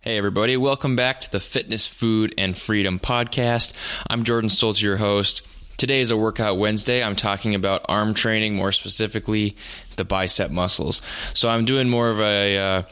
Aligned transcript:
Hey, 0.00 0.16
everybody, 0.16 0.56
welcome 0.56 0.94
back 0.94 1.18
to 1.20 1.30
the 1.32 1.40
Fitness, 1.40 1.84
Food, 1.84 2.32
and 2.38 2.56
Freedom 2.56 3.00
podcast. 3.00 3.72
I'm 4.08 4.22
Jordan 4.22 4.48
Stoltz, 4.48 4.80
your 4.80 4.96
host. 4.96 5.42
Today 5.76 5.98
is 5.98 6.12
a 6.12 6.16
workout 6.16 6.56
Wednesday. 6.56 7.02
I'm 7.02 7.16
talking 7.16 7.56
about 7.56 7.84
arm 7.88 8.14
training, 8.14 8.54
more 8.54 8.70
specifically, 8.70 9.56
the 9.96 10.04
bicep 10.04 10.52
muscles. 10.52 11.02
So, 11.34 11.48
I'm 11.48 11.64
doing 11.64 11.88
more 11.88 12.10
of 12.10 12.20
a 12.20 12.58
uh, 12.58 12.82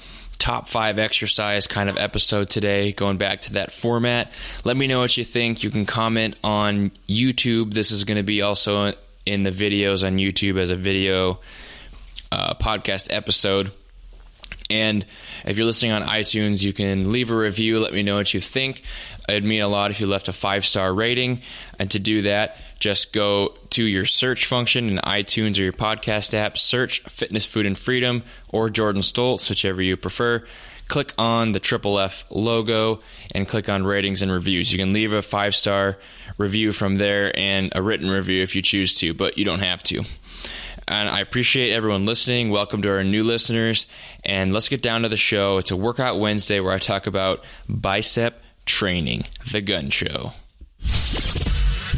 top 0.40 0.66
five 0.66 0.98
exercise 0.98 1.68
kind 1.68 1.88
of 1.88 1.96
episode 1.96 2.50
today, 2.50 2.90
going 2.90 3.18
back 3.18 3.42
to 3.42 3.52
that 3.52 3.70
format. 3.70 4.32
Let 4.64 4.76
me 4.76 4.88
know 4.88 4.98
what 4.98 5.16
you 5.16 5.22
think. 5.22 5.62
You 5.62 5.70
can 5.70 5.86
comment 5.86 6.36
on 6.42 6.90
YouTube. 7.08 7.72
This 7.72 7.92
is 7.92 8.02
going 8.02 8.18
to 8.18 8.24
be 8.24 8.42
also 8.42 8.94
in 9.24 9.44
the 9.44 9.52
videos 9.52 10.04
on 10.04 10.18
YouTube 10.18 10.58
as 10.58 10.70
a 10.70 10.76
video 10.76 11.38
uh, 12.32 12.54
podcast 12.54 13.06
episode. 13.10 13.70
And 14.68 15.06
if 15.44 15.56
you're 15.56 15.66
listening 15.66 15.92
on 15.92 16.02
iTunes, 16.02 16.62
you 16.62 16.72
can 16.72 17.12
leave 17.12 17.30
a 17.30 17.36
review. 17.36 17.78
Let 17.78 17.92
me 17.92 18.02
know 18.02 18.16
what 18.16 18.34
you 18.34 18.40
think. 18.40 18.82
It'd 19.28 19.44
mean 19.44 19.62
a 19.62 19.68
lot 19.68 19.90
if 19.90 20.00
you 20.00 20.06
left 20.06 20.28
a 20.28 20.32
five 20.32 20.66
star 20.66 20.92
rating. 20.92 21.42
And 21.78 21.90
to 21.92 21.98
do 21.98 22.22
that, 22.22 22.56
just 22.78 23.12
go 23.12 23.54
to 23.70 23.84
your 23.84 24.06
search 24.06 24.46
function 24.46 24.88
in 24.90 24.98
iTunes 24.98 25.58
or 25.58 25.62
your 25.62 25.72
podcast 25.72 26.34
app, 26.34 26.58
search 26.58 27.00
Fitness, 27.04 27.46
Food, 27.46 27.66
and 27.66 27.78
Freedom 27.78 28.22
or 28.50 28.68
Jordan 28.68 29.02
Stoltz, 29.02 29.48
whichever 29.48 29.80
you 29.80 29.96
prefer. 29.96 30.44
Click 30.88 31.12
on 31.18 31.50
the 31.52 31.58
Triple 31.58 31.98
F 31.98 32.24
logo 32.30 33.00
and 33.34 33.48
click 33.48 33.68
on 33.68 33.84
ratings 33.84 34.22
and 34.22 34.30
reviews. 34.30 34.72
You 34.72 34.78
can 34.78 34.92
leave 34.92 35.12
a 35.12 35.22
five 35.22 35.54
star 35.54 35.98
review 36.38 36.72
from 36.72 36.98
there 36.98 37.36
and 37.36 37.72
a 37.74 37.82
written 37.82 38.08
review 38.08 38.42
if 38.42 38.54
you 38.54 38.62
choose 38.62 38.94
to, 38.96 39.14
but 39.14 39.36
you 39.36 39.44
don't 39.44 39.60
have 39.60 39.82
to. 39.84 40.04
And 40.88 41.08
I 41.08 41.20
appreciate 41.20 41.72
everyone 41.72 42.06
listening. 42.06 42.50
Welcome 42.50 42.82
to 42.82 42.90
our 42.90 43.02
new 43.02 43.24
listeners. 43.24 43.86
And 44.24 44.52
let's 44.52 44.68
get 44.68 44.82
down 44.82 45.02
to 45.02 45.08
the 45.08 45.16
show. 45.16 45.58
It's 45.58 45.72
a 45.72 45.76
Workout 45.76 46.20
Wednesday 46.20 46.60
where 46.60 46.72
I 46.72 46.78
talk 46.78 47.08
about 47.08 47.44
bicep 47.68 48.40
training, 48.66 49.24
the 49.50 49.60
gun 49.60 49.90
show. 49.90 50.32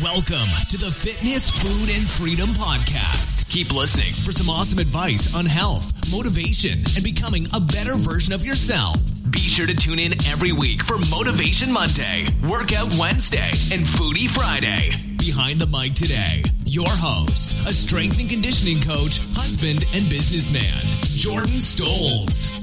Welcome 0.03 0.49
to 0.71 0.79
the 0.79 0.91
Fitness, 0.91 1.51
Food, 1.51 1.95
and 1.99 2.09
Freedom 2.09 2.49
Podcast. 2.51 3.51
Keep 3.51 3.75
listening 3.75 4.13
for 4.25 4.33
some 4.33 4.49
awesome 4.49 4.79
advice 4.79 5.35
on 5.35 5.45
health, 5.45 5.93
motivation, 6.11 6.79
and 6.95 7.03
becoming 7.03 7.47
a 7.53 7.61
better 7.61 7.97
version 7.97 8.33
of 8.33 8.45
yourself. 8.45 8.97
Be 9.31 9.41
sure 9.41 9.67
to 9.67 9.75
tune 9.75 9.99
in 9.99 10.13
every 10.27 10.53
week 10.53 10.83
for 10.85 10.97
Motivation 11.11 11.73
Monday, 11.73 12.27
Workout 12.49 12.95
Wednesday, 12.99 13.51
and 13.73 13.85
Foodie 13.85 14.31
Friday. 14.31 14.93
Behind 15.19 15.59
the 15.59 15.67
mic 15.67 15.95
today, 15.95 16.43
your 16.69 16.89
host, 16.89 17.53
a 17.67 17.73
strength 17.73 18.21
and 18.21 18.29
conditioning 18.29 18.81
coach, 18.83 19.19
husband, 19.33 19.87
and 19.95 20.09
businessman, 20.11 20.83
Jordan 21.03 21.57
Stoltz. 21.59 22.59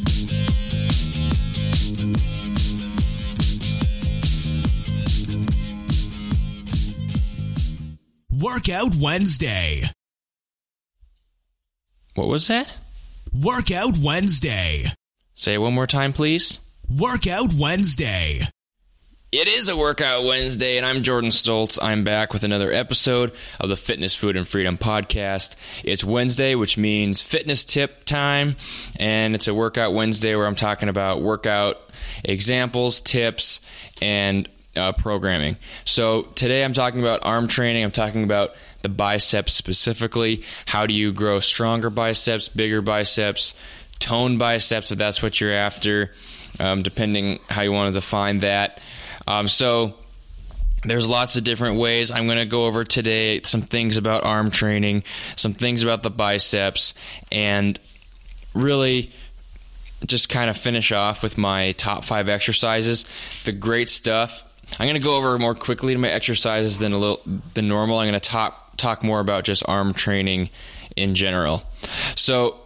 Workout 8.31 8.95
Wednesday. 8.95 9.83
What 12.13 12.27
was 12.27 12.47
that? 12.47 12.71
Workout 13.33 13.97
Wednesday. 13.97 14.85
Say 15.35 15.55
it 15.55 15.57
one 15.57 15.73
more 15.73 15.87
time, 15.87 16.13
please. 16.13 16.59
Workout 16.89 17.53
Wednesday. 17.53 18.41
It 19.37 19.49
is 19.49 19.67
a 19.67 19.75
Workout 19.75 20.23
Wednesday, 20.23 20.77
and 20.77 20.85
I'm 20.85 21.03
Jordan 21.03 21.29
Stoltz. 21.29 21.77
I'm 21.81 22.05
back 22.05 22.31
with 22.31 22.45
another 22.45 22.71
episode 22.71 23.33
of 23.59 23.67
the 23.67 23.75
Fitness, 23.75 24.15
Food, 24.15 24.37
and 24.37 24.47
Freedom 24.47 24.77
podcast. 24.77 25.57
It's 25.83 26.05
Wednesday, 26.05 26.55
which 26.55 26.77
means 26.77 27.21
fitness 27.21 27.65
tip 27.65 28.05
time, 28.05 28.55
and 28.97 29.35
it's 29.35 29.49
a 29.49 29.53
Workout 29.53 29.93
Wednesday 29.93 30.35
where 30.35 30.47
I'm 30.47 30.55
talking 30.55 30.87
about 30.87 31.21
workout 31.21 31.81
examples, 32.23 33.01
tips, 33.01 33.59
and 34.01 34.47
uh, 34.77 34.93
programming. 34.93 35.57
So 35.83 36.21
today 36.21 36.63
I'm 36.63 36.71
talking 36.71 37.01
about 37.01 37.25
arm 37.25 37.49
training. 37.49 37.83
I'm 37.83 37.91
talking 37.91 38.23
about 38.23 38.55
the 38.83 38.89
biceps 38.89 39.51
specifically. 39.51 40.43
How 40.65 40.85
do 40.85 40.93
you 40.93 41.11
grow 41.11 41.41
stronger 41.41 41.89
biceps, 41.89 42.47
bigger 42.47 42.81
biceps, 42.81 43.53
toned 43.99 44.39
biceps 44.39 44.93
if 44.93 44.97
that's 44.97 45.21
what 45.21 45.41
you're 45.41 45.51
after, 45.51 46.13
um, 46.57 46.83
depending 46.83 47.41
how 47.49 47.63
you 47.63 47.73
want 47.73 47.93
to 47.93 47.99
define 47.99 48.39
that. 48.39 48.79
Um, 49.27 49.47
so 49.47 49.95
there's 50.83 51.07
lots 51.07 51.35
of 51.35 51.43
different 51.43 51.77
ways. 51.77 52.11
I'm 52.11 52.25
going 52.25 52.37
to 52.37 52.45
go 52.45 52.65
over 52.65 52.83
today 52.83 53.41
some 53.41 53.61
things 53.61 53.97
about 53.97 54.23
arm 54.23 54.51
training, 54.51 55.03
some 55.35 55.53
things 55.53 55.83
about 55.83 56.03
the 56.03 56.09
biceps, 56.09 56.93
and 57.31 57.79
really 58.53 59.11
just 60.05 60.29
kind 60.29 60.49
of 60.49 60.57
finish 60.57 60.91
off 60.91 61.23
with 61.23 61.37
my 61.37 61.71
top 61.73 62.03
five 62.03 62.29
exercises. 62.29 63.05
The 63.43 63.51
great 63.51 63.89
stuff. 63.89 64.45
I'm 64.79 64.87
going 64.87 64.99
to 64.99 65.05
go 65.05 65.15
over 65.17 65.37
more 65.37 65.55
quickly 65.55 65.93
to 65.93 65.99
my 65.99 66.09
exercises 66.09 66.79
than 66.79 66.93
a 66.93 66.97
little 66.97 67.21
than 67.53 67.67
normal. 67.67 67.99
I'm 67.99 68.07
going 68.07 68.19
to 68.19 68.29
talk 68.29 68.77
talk 68.77 69.03
more 69.03 69.19
about 69.19 69.43
just 69.45 69.63
arm 69.67 69.93
training 69.93 70.49
in 70.95 71.15
general. 71.15 71.63
So 72.15 72.59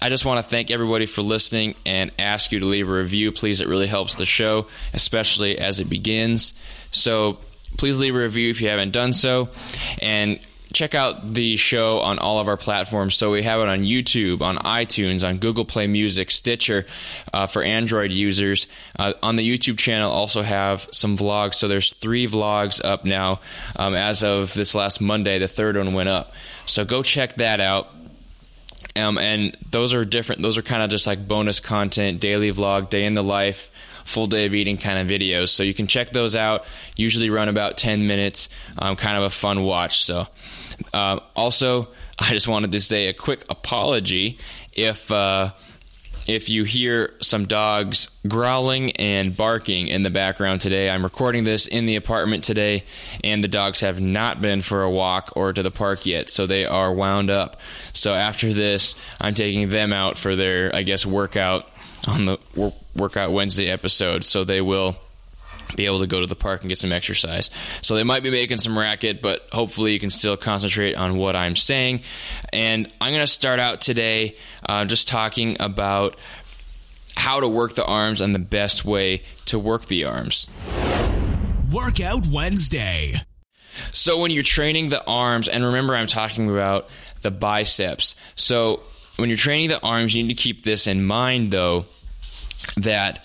I 0.00 0.08
just 0.08 0.24
want 0.24 0.38
to 0.38 0.42
thank 0.42 0.70
everybody 0.70 1.06
for 1.06 1.22
listening 1.22 1.74
and 1.86 2.12
ask 2.18 2.52
you 2.52 2.60
to 2.60 2.66
leave 2.66 2.88
a 2.88 2.92
review. 2.92 3.32
Please, 3.32 3.60
it 3.60 3.68
really 3.68 3.86
helps 3.86 4.14
the 4.14 4.26
show, 4.26 4.66
especially 4.92 5.58
as 5.58 5.80
it 5.80 5.88
begins. 5.88 6.52
So 6.92 7.38
please 7.78 7.98
leave 7.98 8.14
a 8.14 8.18
review 8.18 8.50
if 8.50 8.60
you 8.60 8.68
haven't 8.68 8.92
done 8.92 9.12
so. 9.12 9.48
And 10.02 10.38
check 10.72 10.94
out 10.94 11.32
the 11.32 11.56
show 11.56 12.00
on 12.00 12.18
all 12.18 12.38
of 12.38 12.48
our 12.48 12.58
platforms. 12.58 13.14
So 13.14 13.32
we 13.32 13.42
have 13.42 13.60
it 13.60 13.68
on 13.68 13.80
YouTube, 13.80 14.42
on 14.42 14.58
iTunes, 14.58 15.26
on 15.26 15.38
Google 15.38 15.64
Play 15.64 15.86
Music, 15.86 16.30
Stitcher 16.30 16.84
uh, 17.32 17.46
for 17.46 17.62
Android 17.62 18.12
users. 18.12 18.66
Uh, 18.98 19.14
on 19.22 19.36
the 19.36 19.48
YouTube 19.48 19.78
channel, 19.78 20.10
also 20.10 20.42
have 20.42 20.86
some 20.92 21.16
vlogs. 21.16 21.54
So 21.54 21.68
there's 21.68 21.94
three 21.94 22.26
vlogs 22.26 22.84
up 22.84 23.06
now. 23.06 23.40
Um, 23.76 23.94
as 23.94 24.22
of 24.22 24.52
this 24.52 24.74
last 24.74 25.00
Monday, 25.00 25.38
the 25.38 25.48
third 25.48 25.76
one 25.76 25.94
went 25.94 26.10
up. 26.10 26.32
So 26.66 26.84
go 26.84 27.02
check 27.02 27.34
that 27.36 27.60
out. 27.60 27.90
Um, 28.96 29.18
and 29.18 29.56
those 29.70 29.94
are 29.94 30.04
different. 30.04 30.42
Those 30.42 30.56
are 30.56 30.62
kind 30.62 30.82
of 30.82 30.90
just 30.90 31.06
like 31.06 31.26
bonus 31.26 31.60
content, 31.60 32.20
daily 32.20 32.52
vlog, 32.52 32.90
day 32.90 33.04
in 33.04 33.14
the 33.14 33.22
life, 33.22 33.70
full 34.04 34.26
day 34.26 34.46
of 34.46 34.54
eating 34.54 34.78
kind 34.78 34.98
of 34.98 35.06
videos. 35.06 35.48
So 35.50 35.62
you 35.62 35.74
can 35.74 35.86
check 35.86 36.10
those 36.10 36.34
out. 36.36 36.64
Usually 36.96 37.30
run 37.30 37.48
about 37.48 37.76
10 37.76 38.06
minutes. 38.06 38.48
Um, 38.78 38.96
kind 38.96 39.16
of 39.16 39.24
a 39.24 39.30
fun 39.30 39.62
watch. 39.62 40.04
So 40.04 40.26
uh, 40.92 41.20
also, 41.34 41.88
I 42.18 42.30
just 42.30 42.48
wanted 42.48 42.72
to 42.72 42.80
say 42.80 43.08
a 43.08 43.14
quick 43.14 43.44
apology 43.50 44.38
if. 44.72 45.10
Uh, 45.10 45.52
if 46.26 46.50
you 46.50 46.64
hear 46.64 47.14
some 47.20 47.46
dogs 47.46 48.10
growling 48.26 48.92
and 48.92 49.36
barking 49.36 49.88
in 49.88 50.02
the 50.02 50.10
background 50.10 50.60
today, 50.60 50.90
I'm 50.90 51.04
recording 51.04 51.44
this 51.44 51.66
in 51.66 51.86
the 51.86 51.96
apartment 51.96 52.44
today, 52.44 52.84
and 53.22 53.42
the 53.42 53.48
dogs 53.48 53.80
have 53.80 54.00
not 54.00 54.40
been 54.40 54.60
for 54.60 54.82
a 54.82 54.90
walk 54.90 55.32
or 55.36 55.52
to 55.52 55.62
the 55.62 55.70
park 55.70 56.04
yet, 56.06 56.28
so 56.28 56.46
they 56.46 56.64
are 56.64 56.92
wound 56.92 57.30
up. 57.30 57.60
So 57.92 58.12
after 58.12 58.52
this, 58.52 58.96
I'm 59.20 59.34
taking 59.34 59.68
them 59.68 59.92
out 59.92 60.18
for 60.18 60.34
their, 60.34 60.74
I 60.74 60.82
guess, 60.82 61.06
workout 61.06 61.68
on 62.08 62.26
the 62.26 62.72
Workout 62.94 63.32
Wednesday 63.32 63.68
episode, 63.68 64.24
so 64.24 64.44
they 64.44 64.60
will 64.60 64.96
be 65.74 65.86
able 65.86 66.00
to 66.00 66.06
go 66.06 66.20
to 66.20 66.26
the 66.26 66.36
park 66.36 66.60
and 66.62 66.68
get 66.68 66.78
some 66.78 66.92
exercise. 66.92 67.50
So 67.82 67.96
they 67.96 68.04
might 68.04 68.22
be 68.22 68.30
making 68.30 68.58
some 68.58 68.78
racket, 68.78 69.20
but 69.20 69.48
hopefully 69.52 69.92
you 69.92 70.00
can 70.00 70.10
still 70.10 70.36
concentrate 70.36 70.94
on 70.94 71.16
what 71.16 71.34
I'm 71.34 71.56
saying. 71.56 72.02
And 72.56 72.90
I'm 73.02 73.10
going 73.10 73.20
to 73.20 73.26
start 73.26 73.60
out 73.60 73.82
today 73.82 74.34
uh, 74.66 74.86
just 74.86 75.08
talking 75.08 75.58
about 75.60 76.16
how 77.14 77.40
to 77.40 77.48
work 77.48 77.74
the 77.74 77.84
arms 77.84 78.22
and 78.22 78.34
the 78.34 78.38
best 78.38 78.82
way 78.82 79.20
to 79.44 79.58
work 79.58 79.84
the 79.84 80.06
arms. 80.06 80.46
Workout 81.70 82.26
Wednesday. 82.26 83.16
So 83.92 84.18
when 84.18 84.30
you're 84.30 84.42
training 84.42 84.88
the 84.88 85.04
arms, 85.04 85.48
and 85.48 85.66
remember 85.66 85.94
I'm 85.94 86.06
talking 86.06 86.48
about 86.48 86.88
the 87.20 87.30
biceps. 87.30 88.14
So 88.36 88.80
when 89.16 89.28
you're 89.28 89.36
training 89.36 89.68
the 89.68 89.82
arms, 89.82 90.14
you 90.14 90.22
need 90.22 90.34
to 90.34 90.42
keep 90.42 90.64
this 90.64 90.86
in 90.86 91.04
mind 91.04 91.50
though 91.50 91.84
that 92.78 93.22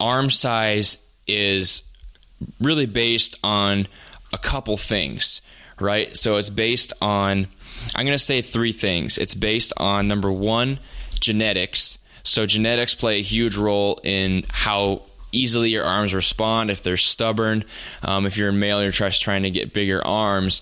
arm 0.00 0.30
size 0.30 1.06
is 1.26 1.82
really 2.62 2.86
based 2.86 3.38
on 3.44 3.86
a 4.32 4.38
couple 4.38 4.78
things, 4.78 5.42
right? 5.78 6.16
So 6.16 6.36
it's 6.36 6.48
based 6.48 6.94
on, 7.02 7.48
I'm 7.96 8.04
going 8.04 8.12
to 8.12 8.18
say 8.18 8.42
three 8.42 8.72
things. 8.72 9.16
It's 9.16 9.34
based 9.34 9.72
on 9.78 10.06
number 10.06 10.30
one, 10.30 10.78
genetics. 11.18 11.98
So 12.22 12.44
genetics 12.44 12.94
play 12.94 13.18
a 13.18 13.22
huge 13.22 13.56
role 13.56 13.98
in 14.04 14.44
how 14.50 15.02
easily 15.32 15.70
your 15.70 15.84
arms 15.84 16.12
respond 16.14 16.70
if 16.70 16.82
they're 16.82 16.98
stubborn. 16.98 17.64
Um, 18.02 18.26
if 18.26 18.36
you're 18.36 18.50
a 18.50 18.52
male, 18.52 18.80
and 18.80 18.84
you're 18.94 19.10
trying 19.10 19.42
to 19.44 19.50
get 19.50 19.72
bigger 19.72 20.06
arms. 20.06 20.60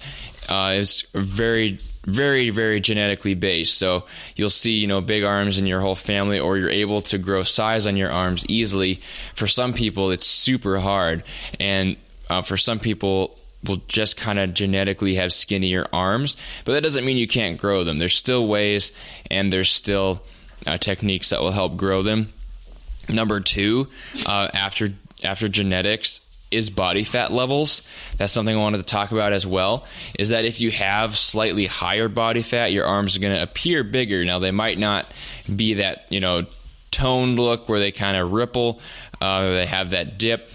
Uh, 0.48 0.74
it's 0.76 1.02
very 1.12 1.78
very 2.06 2.50
very 2.50 2.80
genetically 2.80 3.32
based 3.32 3.78
so 3.78 4.04
you'll 4.36 4.50
see 4.50 4.72
you 4.72 4.86
know 4.86 5.00
big 5.00 5.24
arms 5.24 5.58
in 5.58 5.66
your 5.66 5.80
whole 5.80 5.94
family 5.94 6.38
or 6.38 6.58
you're 6.58 6.68
able 6.68 7.00
to 7.00 7.16
grow 7.16 7.42
size 7.42 7.86
on 7.86 7.96
your 7.96 8.10
arms 8.10 8.44
easily 8.46 9.00
for 9.34 9.46
some 9.46 9.72
people 9.72 10.10
it's 10.10 10.26
super 10.26 10.78
hard 10.78 11.24
and 11.58 11.96
uh, 12.28 12.42
for 12.42 12.58
some 12.58 12.78
people 12.78 13.38
will 13.66 13.82
just 13.88 14.16
kind 14.16 14.38
of 14.38 14.54
genetically 14.54 15.14
have 15.14 15.32
skinnier 15.32 15.86
arms 15.92 16.36
but 16.64 16.72
that 16.72 16.82
doesn't 16.82 17.04
mean 17.04 17.16
you 17.16 17.28
can't 17.28 17.60
grow 17.60 17.84
them 17.84 17.98
there's 17.98 18.16
still 18.16 18.46
ways 18.46 18.92
and 19.30 19.52
there's 19.52 19.70
still 19.70 20.22
uh, 20.66 20.78
techniques 20.78 21.30
that 21.30 21.40
will 21.40 21.50
help 21.50 21.76
grow 21.76 22.02
them 22.02 22.32
Number 23.12 23.40
two, 23.40 23.88
uh, 24.26 24.48
after 24.52 24.88
after 25.22 25.48
genetics 25.48 26.20
is 26.50 26.70
body 26.70 27.04
fat 27.04 27.32
levels. 27.32 27.86
That's 28.16 28.32
something 28.32 28.54
I 28.54 28.60
wanted 28.60 28.78
to 28.78 28.84
talk 28.84 29.12
about 29.12 29.32
as 29.32 29.46
well. 29.46 29.86
Is 30.18 30.30
that 30.30 30.44
if 30.44 30.60
you 30.60 30.70
have 30.70 31.16
slightly 31.16 31.66
higher 31.66 32.08
body 32.08 32.42
fat, 32.42 32.72
your 32.72 32.86
arms 32.86 33.16
are 33.16 33.20
going 33.20 33.34
to 33.34 33.42
appear 33.42 33.84
bigger. 33.84 34.24
Now 34.24 34.38
they 34.38 34.52
might 34.52 34.78
not 34.78 35.10
be 35.54 35.74
that 35.74 36.06
you 36.10 36.20
know 36.20 36.46
toned 36.90 37.38
look 37.38 37.68
where 37.68 37.78
they 37.80 37.92
kind 37.92 38.16
of 38.16 38.32
ripple, 38.32 38.80
uh, 39.20 39.42
they 39.50 39.66
have 39.66 39.90
that 39.90 40.18
dip. 40.18 40.48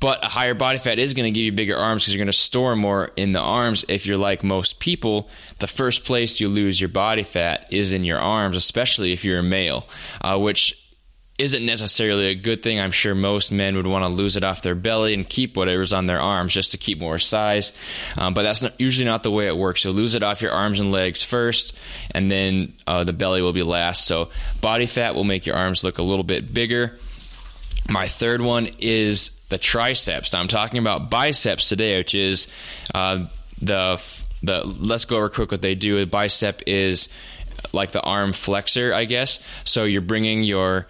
But 0.00 0.24
a 0.24 0.28
higher 0.28 0.54
body 0.54 0.78
fat 0.78 1.00
is 1.00 1.12
going 1.12 1.32
to 1.32 1.36
give 1.36 1.44
you 1.44 1.50
bigger 1.50 1.76
arms 1.76 2.02
because 2.02 2.14
you're 2.14 2.20
going 2.20 2.26
to 2.26 2.32
store 2.32 2.76
more 2.76 3.10
in 3.16 3.32
the 3.32 3.40
arms. 3.40 3.84
If 3.88 4.06
you're 4.06 4.16
like 4.16 4.44
most 4.44 4.78
people, 4.78 5.28
the 5.58 5.66
first 5.66 6.04
place 6.04 6.38
you 6.38 6.48
lose 6.48 6.80
your 6.80 6.88
body 6.88 7.24
fat 7.24 7.66
is 7.72 7.92
in 7.92 8.04
your 8.04 8.20
arms, 8.20 8.56
especially 8.56 9.12
if 9.12 9.24
you're 9.24 9.40
a 9.40 9.42
male, 9.42 9.88
uh, 10.20 10.38
which 10.38 10.78
isn't 11.38 11.66
necessarily 11.66 12.26
a 12.26 12.34
good 12.36 12.62
thing. 12.62 12.78
I'm 12.78 12.92
sure 12.92 13.14
most 13.16 13.50
men 13.50 13.74
would 13.74 13.86
want 13.86 14.04
to 14.04 14.08
lose 14.08 14.36
it 14.36 14.44
off 14.44 14.62
their 14.62 14.76
belly 14.76 15.14
and 15.14 15.28
keep 15.28 15.56
whatever's 15.56 15.92
on 15.92 16.06
their 16.06 16.20
arms 16.20 16.52
just 16.52 16.70
to 16.70 16.78
keep 16.78 17.00
more 17.00 17.18
size. 17.18 17.72
Um, 18.16 18.34
but 18.34 18.44
that's 18.44 18.62
not, 18.62 18.80
usually 18.80 19.06
not 19.06 19.24
the 19.24 19.32
way 19.32 19.48
it 19.48 19.56
works. 19.56 19.82
You'll 19.82 19.94
lose 19.94 20.14
it 20.14 20.22
off 20.22 20.42
your 20.42 20.52
arms 20.52 20.78
and 20.78 20.92
legs 20.92 21.24
first, 21.24 21.76
and 22.14 22.30
then 22.30 22.74
uh, 22.86 23.02
the 23.02 23.12
belly 23.12 23.42
will 23.42 23.52
be 23.52 23.64
last. 23.64 24.06
So 24.06 24.30
body 24.60 24.86
fat 24.86 25.16
will 25.16 25.24
make 25.24 25.44
your 25.44 25.56
arms 25.56 25.82
look 25.82 25.98
a 25.98 26.02
little 26.02 26.22
bit 26.22 26.54
bigger. 26.54 26.98
My 27.90 28.06
third 28.06 28.40
one 28.40 28.68
is 28.78 29.41
the 29.52 29.58
triceps. 29.58 30.32
Now, 30.32 30.40
I'm 30.40 30.48
talking 30.48 30.78
about 30.78 31.10
biceps 31.10 31.68
today, 31.68 31.98
which 31.98 32.14
is 32.14 32.48
uh, 32.94 33.26
the 33.60 34.02
the. 34.42 34.64
Let's 34.64 35.04
go 35.04 35.18
over 35.18 35.28
quick 35.28 35.50
what 35.50 35.60
they 35.60 35.74
do. 35.74 35.98
A 35.98 36.06
bicep 36.06 36.62
is 36.66 37.10
like 37.74 37.92
the 37.92 38.00
arm 38.00 38.32
flexor, 38.32 38.94
I 38.94 39.04
guess. 39.04 39.40
So 39.64 39.84
you're 39.84 40.00
bringing 40.00 40.42
your 40.42 40.86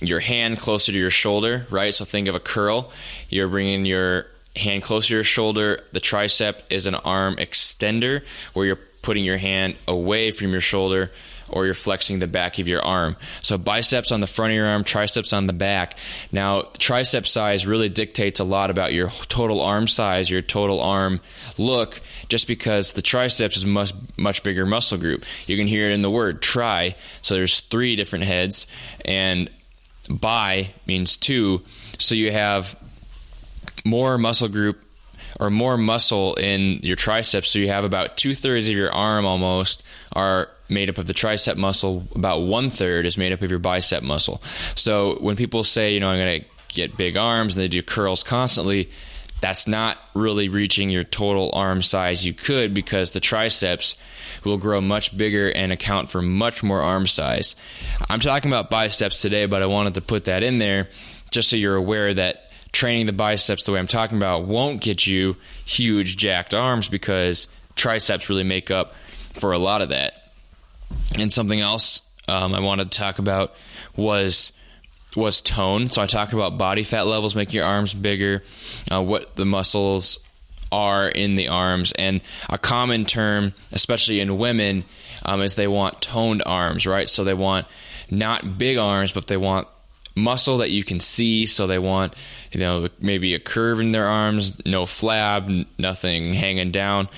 your 0.00 0.20
hand 0.20 0.58
closer 0.58 0.90
to 0.90 0.98
your 0.98 1.10
shoulder, 1.10 1.66
right? 1.70 1.92
So 1.92 2.06
think 2.06 2.28
of 2.28 2.34
a 2.34 2.40
curl. 2.40 2.90
You're 3.28 3.48
bringing 3.48 3.84
your 3.84 4.26
hand 4.56 4.82
closer 4.82 5.08
to 5.08 5.14
your 5.16 5.24
shoulder. 5.24 5.82
The 5.92 6.00
tricep 6.00 6.60
is 6.70 6.86
an 6.86 6.94
arm 6.94 7.36
extender 7.36 8.22
where 8.54 8.64
you're 8.64 8.80
putting 9.02 9.24
your 9.24 9.36
hand 9.36 9.76
away 9.86 10.30
from 10.30 10.50
your 10.50 10.62
shoulder 10.62 11.10
or 11.52 11.64
you're 11.64 11.74
flexing 11.74 12.18
the 12.18 12.26
back 12.26 12.58
of 12.58 12.68
your 12.68 12.82
arm. 12.84 13.16
So 13.42 13.58
biceps 13.58 14.12
on 14.12 14.20
the 14.20 14.26
front 14.26 14.52
of 14.52 14.56
your 14.56 14.66
arm, 14.66 14.84
triceps 14.84 15.32
on 15.32 15.46
the 15.46 15.52
back. 15.52 15.96
Now, 16.30 16.62
tricep 16.62 17.26
size 17.26 17.66
really 17.66 17.88
dictates 17.88 18.40
a 18.40 18.44
lot 18.44 18.70
about 18.70 18.92
your 18.92 19.08
total 19.28 19.60
arm 19.60 19.88
size, 19.88 20.30
your 20.30 20.42
total 20.42 20.80
arm 20.80 21.20
look, 21.58 22.00
just 22.28 22.46
because 22.46 22.92
the 22.92 23.02
triceps 23.02 23.56
is 23.56 23.66
much 23.66 23.92
much 24.16 24.42
bigger 24.42 24.66
muscle 24.66 24.98
group. 24.98 25.24
You 25.46 25.56
can 25.56 25.66
hear 25.66 25.90
it 25.90 25.92
in 25.92 26.02
the 26.02 26.10
word 26.10 26.42
tri. 26.42 26.96
So 27.20 27.34
there's 27.34 27.60
three 27.60 27.96
different 27.96 28.24
heads 28.24 28.66
and 29.04 29.50
bi 30.08 30.70
means 30.86 31.16
two. 31.16 31.62
So 31.98 32.14
you 32.14 32.32
have 32.32 32.76
more 33.84 34.18
muscle 34.18 34.48
group 34.48 34.84
or 35.40 35.50
more 35.50 35.78
muscle 35.78 36.34
in 36.34 36.80
your 36.82 36.96
triceps. 36.96 37.50
So 37.50 37.58
you 37.58 37.68
have 37.68 37.84
about 37.84 38.16
two 38.16 38.34
thirds 38.34 38.68
of 38.68 38.74
your 38.74 38.92
arm 38.92 39.24
almost 39.26 39.82
are 40.12 40.48
made 40.72 40.88
up 40.88 40.98
of 40.98 41.06
the 41.06 41.14
tricep 41.14 41.56
muscle. 41.56 42.06
About 42.14 42.40
one 42.40 42.70
third 42.70 43.06
is 43.06 43.16
made 43.16 43.32
up 43.32 43.42
of 43.42 43.50
your 43.50 43.58
bicep 43.58 44.02
muscle. 44.02 44.42
So 44.74 45.16
when 45.20 45.36
people 45.36 45.64
say, 45.64 45.94
you 45.94 46.00
know, 46.00 46.08
I'm 46.08 46.18
going 46.18 46.42
to 46.42 46.46
get 46.68 46.96
big 46.96 47.16
arms 47.16 47.56
and 47.56 47.62
they 47.62 47.68
do 47.68 47.82
curls 47.82 48.22
constantly, 48.22 48.90
that's 49.40 49.66
not 49.66 49.98
really 50.14 50.48
reaching 50.48 50.88
your 50.88 51.04
total 51.04 51.50
arm 51.52 51.82
size 51.82 52.24
you 52.24 52.32
could 52.32 52.72
because 52.72 53.10
the 53.10 53.20
triceps 53.20 53.96
will 54.44 54.56
grow 54.56 54.80
much 54.80 55.16
bigger 55.16 55.50
and 55.50 55.72
account 55.72 56.10
for 56.10 56.22
much 56.22 56.62
more 56.62 56.80
arm 56.80 57.06
size. 57.06 57.56
I'm 58.08 58.20
talking 58.20 58.50
about 58.50 58.70
biceps 58.70 59.20
today, 59.20 59.46
but 59.46 59.62
I 59.62 59.66
wanted 59.66 59.94
to 59.94 60.00
put 60.00 60.24
that 60.24 60.42
in 60.42 60.58
there 60.58 60.88
just 61.30 61.50
so 61.50 61.56
you're 61.56 61.76
aware 61.76 62.14
that 62.14 62.50
training 62.72 63.06
the 63.06 63.12
biceps 63.12 63.64
the 63.64 63.72
way 63.72 63.78
I'm 63.78 63.86
talking 63.86 64.16
about 64.16 64.44
won't 64.44 64.80
get 64.80 65.06
you 65.06 65.36
huge 65.64 66.16
jacked 66.16 66.54
arms 66.54 66.88
because 66.88 67.48
triceps 67.74 68.28
really 68.28 68.44
make 68.44 68.70
up 68.70 68.94
for 69.32 69.52
a 69.52 69.58
lot 69.58 69.82
of 69.82 69.88
that. 69.90 70.21
And 71.18 71.32
something 71.32 71.60
else 71.60 72.02
um, 72.28 72.54
I 72.54 72.60
wanted 72.60 72.90
to 72.90 72.98
talk 72.98 73.18
about 73.18 73.54
was 73.96 74.52
was 75.16 75.42
tone. 75.42 75.90
So 75.90 76.00
I 76.00 76.06
talked 76.06 76.32
about 76.32 76.56
body 76.56 76.84
fat 76.84 77.06
levels 77.06 77.34
make 77.34 77.52
your 77.52 77.64
arms 77.64 77.92
bigger, 77.92 78.42
uh, 78.90 79.02
what 79.02 79.36
the 79.36 79.44
muscles 79.44 80.18
are 80.70 81.06
in 81.06 81.36
the 81.36 81.48
arms, 81.48 81.92
and 81.92 82.22
a 82.48 82.56
common 82.56 83.04
term, 83.04 83.52
especially 83.72 84.20
in 84.20 84.38
women, 84.38 84.84
um, 85.24 85.42
is 85.42 85.54
they 85.54 85.68
want 85.68 86.00
toned 86.00 86.42
arms, 86.46 86.86
right? 86.86 87.06
So 87.08 87.24
they 87.24 87.34
want 87.34 87.66
not 88.10 88.56
big 88.56 88.78
arms, 88.78 89.12
but 89.12 89.26
they 89.26 89.36
want 89.36 89.68
muscle 90.14 90.58
that 90.58 90.70
you 90.70 90.82
can 90.82 91.00
see. 91.00 91.46
So 91.46 91.66
they 91.66 91.78
want, 91.78 92.14
you 92.50 92.60
know, 92.60 92.88
maybe 92.98 93.34
a 93.34 93.38
curve 93.38 93.80
in 93.80 93.92
their 93.92 94.06
arms, 94.06 94.64
no 94.64 94.84
flab, 94.84 95.66
nothing 95.78 96.32
hanging 96.32 96.70
down. 96.70 97.08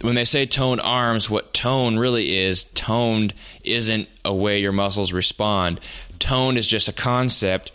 When 0.00 0.14
they 0.14 0.24
say 0.24 0.46
toned 0.46 0.80
arms, 0.80 1.28
what 1.28 1.52
tone 1.52 1.98
really 1.98 2.36
is, 2.36 2.64
toned 2.64 3.34
isn't 3.64 4.08
a 4.24 4.32
way 4.32 4.60
your 4.60 4.72
muscles 4.72 5.12
respond. 5.12 5.80
Toned 6.18 6.56
is 6.56 6.66
just 6.66 6.88
a 6.88 6.92
concept 6.92 7.72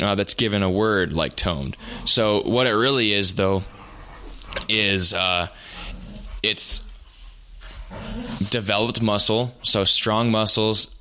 uh, 0.00 0.14
that's 0.14 0.34
given 0.34 0.62
a 0.62 0.70
word 0.70 1.12
like 1.12 1.36
toned. 1.36 1.76
So 2.06 2.42
what 2.42 2.66
it 2.66 2.72
really 2.72 3.12
is, 3.12 3.34
though, 3.34 3.64
is 4.68 5.12
uh, 5.12 5.48
it's 6.42 6.84
developed 8.50 9.02
muscle, 9.02 9.54
so 9.62 9.84
strong 9.84 10.30
muscles, 10.30 10.94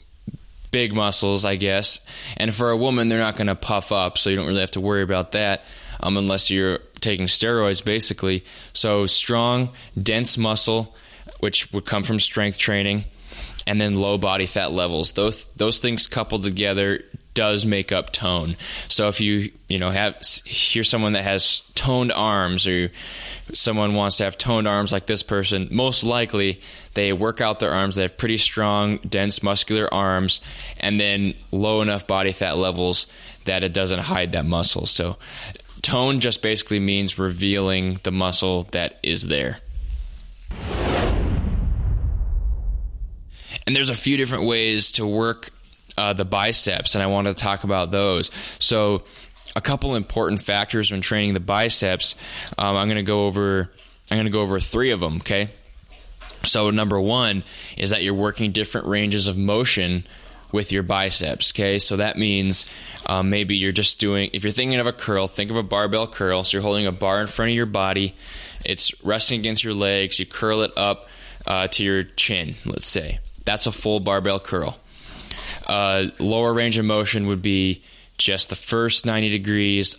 big 0.71 0.93
muscles, 0.93 1.45
I 1.45 1.55
guess. 1.55 2.01
And 2.35 2.53
for 2.53 2.71
a 2.71 2.77
woman, 2.77 3.07
they're 3.07 3.19
not 3.19 3.37
going 3.37 3.47
to 3.47 3.55
puff 3.55 3.91
up, 3.91 4.17
so 4.17 4.29
you 4.29 4.35
don't 4.35 4.47
really 4.47 4.61
have 4.61 4.71
to 4.71 4.81
worry 4.81 5.01
about 5.01 5.31
that 5.31 5.63
um, 6.01 6.17
unless 6.17 6.49
you're 6.49 6.79
taking 6.99 7.27
steroids, 7.27 7.83
basically. 7.83 8.43
So 8.73 9.05
strong, 9.05 9.69
dense 10.01 10.37
muscle, 10.37 10.95
which 11.39 11.71
would 11.73 11.85
come 11.85 12.03
from 12.03 12.19
strength 12.19 12.57
training, 12.57 13.05
and 13.65 13.79
then 13.79 13.95
low 13.95 14.17
body 14.17 14.45
fat 14.45 14.71
levels. 14.71 15.13
Those 15.13 15.45
those 15.55 15.79
things 15.79 16.07
coupled 16.07 16.43
together 16.43 17.03
does 17.33 17.67
make 17.67 17.91
up 17.91 18.11
tone. 18.11 18.55
So 18.89 19.09
if 19.09 19.21
you 19.21 19.51
you 19.67 19.77
know 19.77 19.91
have 19.91 20.19
hear 20.45 20.83
someone 20.83 21.13
that 21.13 21.23
has 21.23 21.61
toned 21.75 22.11
arms 22.11 22.65
or 22.65 22.91
someone 23.53 23.93
wants 23.93 24.17
to 24.17 24.23
have 24.23 24.37
toned 24.39 24.67
arms 24.67 24.91
like 24.91 25.05
this 25.05 25.21
person, 25.21 25.67
most 25.69 26.03
likely 26.03 26.61
they 26.95 27.13
work 27.13 27.39
out 27.39 27.59
their 27.59 27.71
arms. 27.71 27.95
They 27.95 28.01
have 28.01 28.17
pretty 28.17 28.37
strong, 28.37 28.97
dense, 28.97 29.43
muscular 29.43 29.93
arms, 29.93 30.41
and 30.79 30.99
then 30.99 31.35
low 31.51 31.81
enough 31.81 32.07
body 32.07 32.31
fat 32.31 32.57
levels 32.57 33.05
that 33.45 33.63
it 33.63 33.71
doesn't 33.71 33.99
hide 33.99 34.31
that 34.31 34.45
muscle. 34.45 34.87
So 34.87 35.17
tone 35.87 36.19
just 36.19 36.41
basically 36.41 36.79
means 36.81 37.17
revealing 37.17 37.97
the 38.03 38.11
muscle 38.11 38.63
that 38.71 38.99
is 39.03 39.25
there. 39.25 39.59
And 43.65 43.73
there's 43.73 43.89
a 43.89 43.95
few 43.95 44.17
different 44.17 44.45
ways 44.45 44.91
to 44.93 45.07
work 45.07 45.49
uh, 45.97 46.11
the 46.11 46.25
biceps, 46.25 46.93
and 46.93 47.03
I 47.03 47.07
want 47.07 47.27
to 47.27 47.33
talk 47.33 47.63
about 47.63 47.91
those. 47.91 48.31
So, 48.59 49.03
a 49.55 49.61
couple 49.61 49.95
important 49.95 50.43
factors 50.43 50.91
when 50.91 50.99
training 50.99 51.33
the 51.33 51.39
biceps. 51.39 52.15
Um, 52.57 52.75
I'm 52.75 52.87
going 52.87 52.97
to 52.97 53.03
go 53.03 53.25
over. 53.25 53.71
I'm 54.11 54.17
going 54.17 54.25
to 54.25 54.31
go 54.31 54.41
over 54.41 54.59
three 54.59 54.91
of 54.91 54.99
them. 54.99 55.15
Okay. 55.17 55.49
So 56.45 56.69
number 56.69 56.99
one 56.99 57.43
is 57.77 57.89
that 57.89 58.03
you're 58.03 58.13
working 58.13 58.51
different 58.51 58.87
ranges 58.87 59.27
of 59.27 59.37
motion 59.37 60.05
with 60.51 60.71
your 60.71 60.83
biceps. 60.83 61.51
Okay, 61.51 61.79
so 61.79 61.97
that 61.97 62.17
means 62.17 62.69
um, 63.05 63.29
maybe 63.29 63.55
you're 63.55 63.71
just 63.71 63.99
doing. 63.99 64.29
If 64.33 64.43
you're 64.43 64.53
thinking 64.53 64.79
of 64.79 64.87
a 64.87 64.93
curl, 64.93 65.27
think 65.27 65.51
of 65.51 65.57
a 65.57 65.63
barbell 65.63 66.07
curl. 66.07 66.43
So 66.43 66.57
you're 66.57 66.63
holding 66.63 66.87
a 66.87 66.91
bar 66.91 67.21
in 67.21 67.27
front 67.27 67.49
of 67.49 67.55
your 67.55 67.65
body. 67.65 68.15
It's 68.65 69.03
resting 69.03 69.39
against 69.39 69.63
your 69.63 69.73
legs. 69.73 70.19
You 70.19 70.25
curl 70.25 70.61
it 70.61 70.71
up 70.77 71.07
uh, 71.45 71.67
to 71.67 71.83
your 71.83 72.03
chin. 72.03 72.55
Let's 72.65 72.85
say 72.85 73.19
that's 73.45 73.65
a 73.65 73.71
full 73.71 73.99
barbell 73.99 74.39
curl. 74.39 74.77
Uh, 75.65 76.07
lower 76.19 76.53
range 76.53 76.77
of 76.77 76.85
motion 76.85 77.27
would 77.27 77.41
be 77.41 77.83
just 78.17 78.49
the 78.49 78.55
first 78.55 79.05
90 79.05 79.29
degrees. 79.29 79.97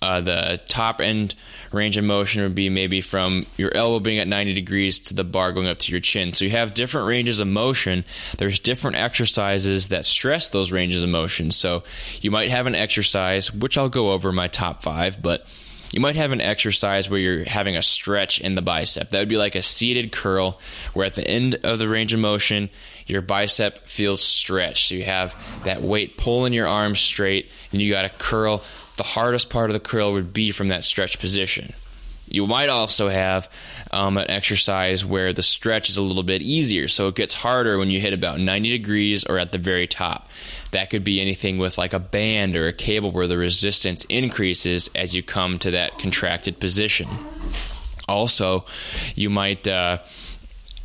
Uh, 0.00 0.20
the 0.20 0.60
top 0.68 1.00
end 1.00 1.34
range 1.72 1.96
of 1.96 2.04
motion 2.04 2.42
would 2.42 2.54
be 2.54 2.68
maybe 2.68 3.00
from 3.00 3.46
your 3.56 3.74
elbow 3.74 3.98
being 3.98 4.18
at 4.18 4.28
90 4.28 4.54
degrees 4.54 5.00
to 5.00 5.14
the 5.14 5.24
bar 5.24 5.52
going 5.52 5.66
up 5.66 5.78
to 5.78 5.90
your 5.90 6.00
chin. 6.00 6.32
So 6.32 6.44
you 6.44 6.52
have 6.52 6.72
different 6.72 7.08
ranges 7.08 7.40
of 7.40 7.48
motion. 7.48 8.04
There's 8.36 8.60
different 8.60 8.96
exercises 8.96 9.88
that 9.88 10.04
stress 10.04 10.48
those 10.48 10.70
ranges 10.70 11.02
of 11.02 11.08
motion. 11.10 11.50
So 11.50 11.82
you 12.20 12.30
might 12.30 12.50
have 12.50 12.66
an 12.66 12.76
exercise, 12.76 13.52
which 13.52 13.76
I'll 13.76 13.88
go 13.88 14.10
over 14.10 14.30
my 14.30 14.46
top 14.46 14.82
five, 14.82 15.20
but 15.20 15.46
you 15.92 16.00
might 16.00 16.16
have 16.16 16.32
an 16.32 16.40
exercise 16.40 17.08
where 17.08 17.18
you're 17.18 17.44
having 17.44 17.76
a 17.76 17.82
stretch 17.82 18.40
in 18.40 18.54
the 18.54 18.62
bicep. 18.62 19.10
That 19.10 19.20
would 19.20 19.28
be 19.28 19.38
like 19.38 19.54
a 19.54 19.62
seated 19.62 20.12
curl, 20.12 20.60
where 20.92 21.06
at 21.06 21.14
the 21.14 21.26
end 21.26 21.56
of 21.64 21.78
the 21.78 21.88
range 21.88 22.12
of 22.12 22.20
motion, 22.20 22.68
your 23.06 23.22
bicep 23.22 23.86
feels 23.86 24.20
stretched. 24.20 24.90
So 24.90 24.96
you 24.96 25.04
have 25.04 25.34
that 25.64 25.82
weight 25.82 26.18
pulling 26.18 26.52
your 26.52 26.66
arms 26.66 27.00
straight, 27.00 27.50
and 27.72 27.80
you 27.80 27.90
got 27.90 28.02
to 28.02 28.10
curl. 28.10 28.62
The 28.98 29.04
hardest 29.04 29.48
part 29.48 29.70
of 29.70 29.74
the 29.74 29.80
curl 29.80 30.12
would 30.12 30.32
be 30.32 30.50
from 30.50 30.68
that 30.68 30.84
stretch 30.84 31.20
position. 31.20 31.72
You 32.30 32.48
might 32.48 32.68
also 32.68 33.08
have 33.08 33.48
um, 33.92 34.18
an 34.18 34.28
exercise 34.28 35.04
where 35.04 35.32
the 35.32 35.42
stretch 35.42 35.88
is 35.88 35.96
a 35.96 36.02
little 36.02 36.24
bit 36.24 36.42
easier, 36.42 36.88
so 36.88 37.08
it 37.08 37.14
gets 37.14 37.32
harder 37.32 37.78
when 37.78 37.90
you 37.90 38.00
hit 38.00 38.12
about 38.12 38.40
90 38.40 38.70
degrees 38.70 39.24
or 39.24 39.38
at 39.38 39.52
the 39.52 39.58
very 39.58 39.86
top. 39.86 40.28
That 40.72 40.90
could 40.90 41.04
be 41.04 41.20
anything 41.20 41.58
with 41.58 41.78
like 41.78 41.92
a 41.92 42.00
band 42.00 42.56
or 42.56 42.66
a 42.66 42.72
cable 42.72 43.12
where 43.12 43.28
the 43.28 43.38
resistance 43.38 44.04
increases 44.06 44.90
as 44.96 45.14
you 45.14 45.22
come 45.22 45.58
to 45.60 45.70
that 45.70 45.98
contracted 45.98 46.58
position. 46.58 47.08
Also, 48.08 48.64
you 49.14 49.30
might 49.30 49.68
uh, 49.68 49.98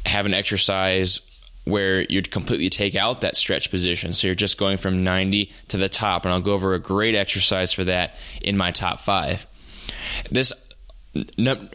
have 0.05 0.27
an 0.27 0.35
exercise 0.35 1.19
where 1.65 2.01
you'd 2.03 2.31
completely 2.31 2.69
take 2.69 2.95
out 2.95 3.21
that 3.21 3.35
stretch 3.35 3.71
position. 3.71 4.13
So 4.13 4.27
you're 4.27 4.35
just 4.35 4.57
going 4.57 4.77
from 4.77 5.03
90 5.03 5.51
to 5.69 5.77
the 5.77 5.89
top. 5.89 6.25
And 6.25 6.33
I'll 6.33 6.41
go 6.41 6.53
over 6.53 6.73
a 6.73 6.79
great 6.79 7.15
exercise 7.15 7.71
for 7.71 7.85
that 7.85 8.15
in 8.43 8.57
my 8.57 8.71
top 8.71 9.01
five. 9.01 9.47
This 10.29 10.51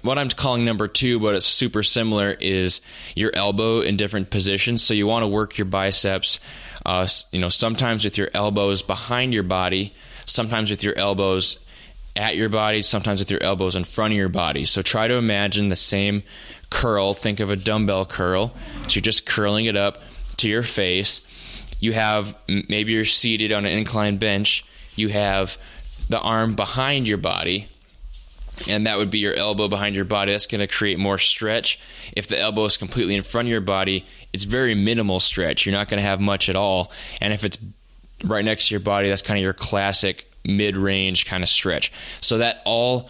what 0.02 0.18
I'm 0.18 0.30
calling 0.30 0.64
number 0.64 0.88
two, 0.88 1.20
but 1.20 1.36
it's 1.36 1.46
super 1.46 1.84
similar, 1.84 2.32
is 2.40 2.80
your 3.14 3.30
elbow 3.34 3.80
in 3.80 3.96
different 3.96 4.30
positions. 4.30 4.82
So 4.82 4.94
you 4.94 5.06
want 5.06 5.22
to 5.22 5.28
work 5.28 5.56
your 5.56 5.64
biceps, 5.64 6.40
uh, 6.84 7.06
you 7.30 7.40
know, 7.40 7.48
sometimes 7.48 8.02
with 8.02 8.18
your 8.18 8.30
elbows 8.34 8.82
behind 8.82 9.32
your 9.32 9.44
body, 9.44 9.94
sometimes 10.26 10.70
with 10.70 10.82
your 10.82 10.98
elbows 10.98 11.60
at 12.16 12.34
your 12.34 12.48
body, 12.48 12.82
sometimes 12.82 13.20
with 13.20 13.30
your 13.30 13.42
elbows 13.42 13.76
in 13.76 13.84
front 13.84 14.12
of 14.12 14.18
your 14.18 14.28
body. 14.28 14.64
So 14.64 14.82
try 14.82 15.06
to 15.06 15.14
imagine 15.14 15.68
the 15.68 15.76
same 15.76 16.24
curl. 16.70 17.14
Think 17.14 17.40
of 17.40 17.50
a 17.50 17.56
dumbbell 17.56 18.06
curl. 18.06 18.54
So 18.82 18.94
you're 18.94 19.02
just 19.02 19.26
curling 19.26 19.66
it 19.66 19.76
up 19.76 20.02
to 20.38 20.48
your 20.48 20.62
face. 20.62 21.22
You 21.80 21.92
have 21.92 22.34
maybe 22.48 22.92
you're 22.92 23.04
seated 23.04 23.52
on 23.52 23.64
an 23.64 23.76
inclined 23.76 24.20
bench. 24.20 24.64
You 24.96 25.08
have 25.08 25.58
the 26.08 26.20
arm 26.20 26.54
behind 26.54 27.06
your 27.06 27.18
body, 27.18 27.68
and 28.68 28.86
that 28.86 28.98
would 28.98 29.10
be 29.10 29.18
your 29.18 29.34
elbow 29.34 29.68
behind 29.68 29.94
your 29.94 30.04
body. 30.04 30.32
That's 30.32 30.46
going 30.46 30.60
to 30.60 30.66
create 30.66 30.98
more 30.98 31.18
stretch. 31.18 31.78
If 32.16 32.26
the 32.26 32.38
elbow 32.38 32.64
is 32.64 32.76
completely 32.76 33.14
in 33.14 33.22
front 33.22 33.46
of 33.46 33.52
your 33.52 33.60
body, 33.60 34.06
it's 34.32 34.44
very 34.44 34.74
minimal 34.74 35.20
stretch. 35.20 35.66
You're 35.66 35.76
not 35.76 35.88
going 35.88 36.02
to 36.02 36.08
have 36.08 36.20
much 36.20 36.48
at 36.48 36.56
all. 36.56 36.90
And 37.20 37.32
if 37.32 37.44
it's 37.44 37.58
right 38.24 38.44
next 38.44 38.68
to 38.68 38.74
your 38.74 38.80
body, 38.80 39.08
that's 39.08 39.22
kind 39.22 39.38
of 39.38 39.44
your 39.44 39.52
classic 39.52 40.28
mid 40.44 40.76
range 40.76 41.26
kind 41.26 41.42
of 41.42 41.48
stretch. 41.48 41.92
So 42.20 42.38
that 42.38 42.62
all, 42.64 43.08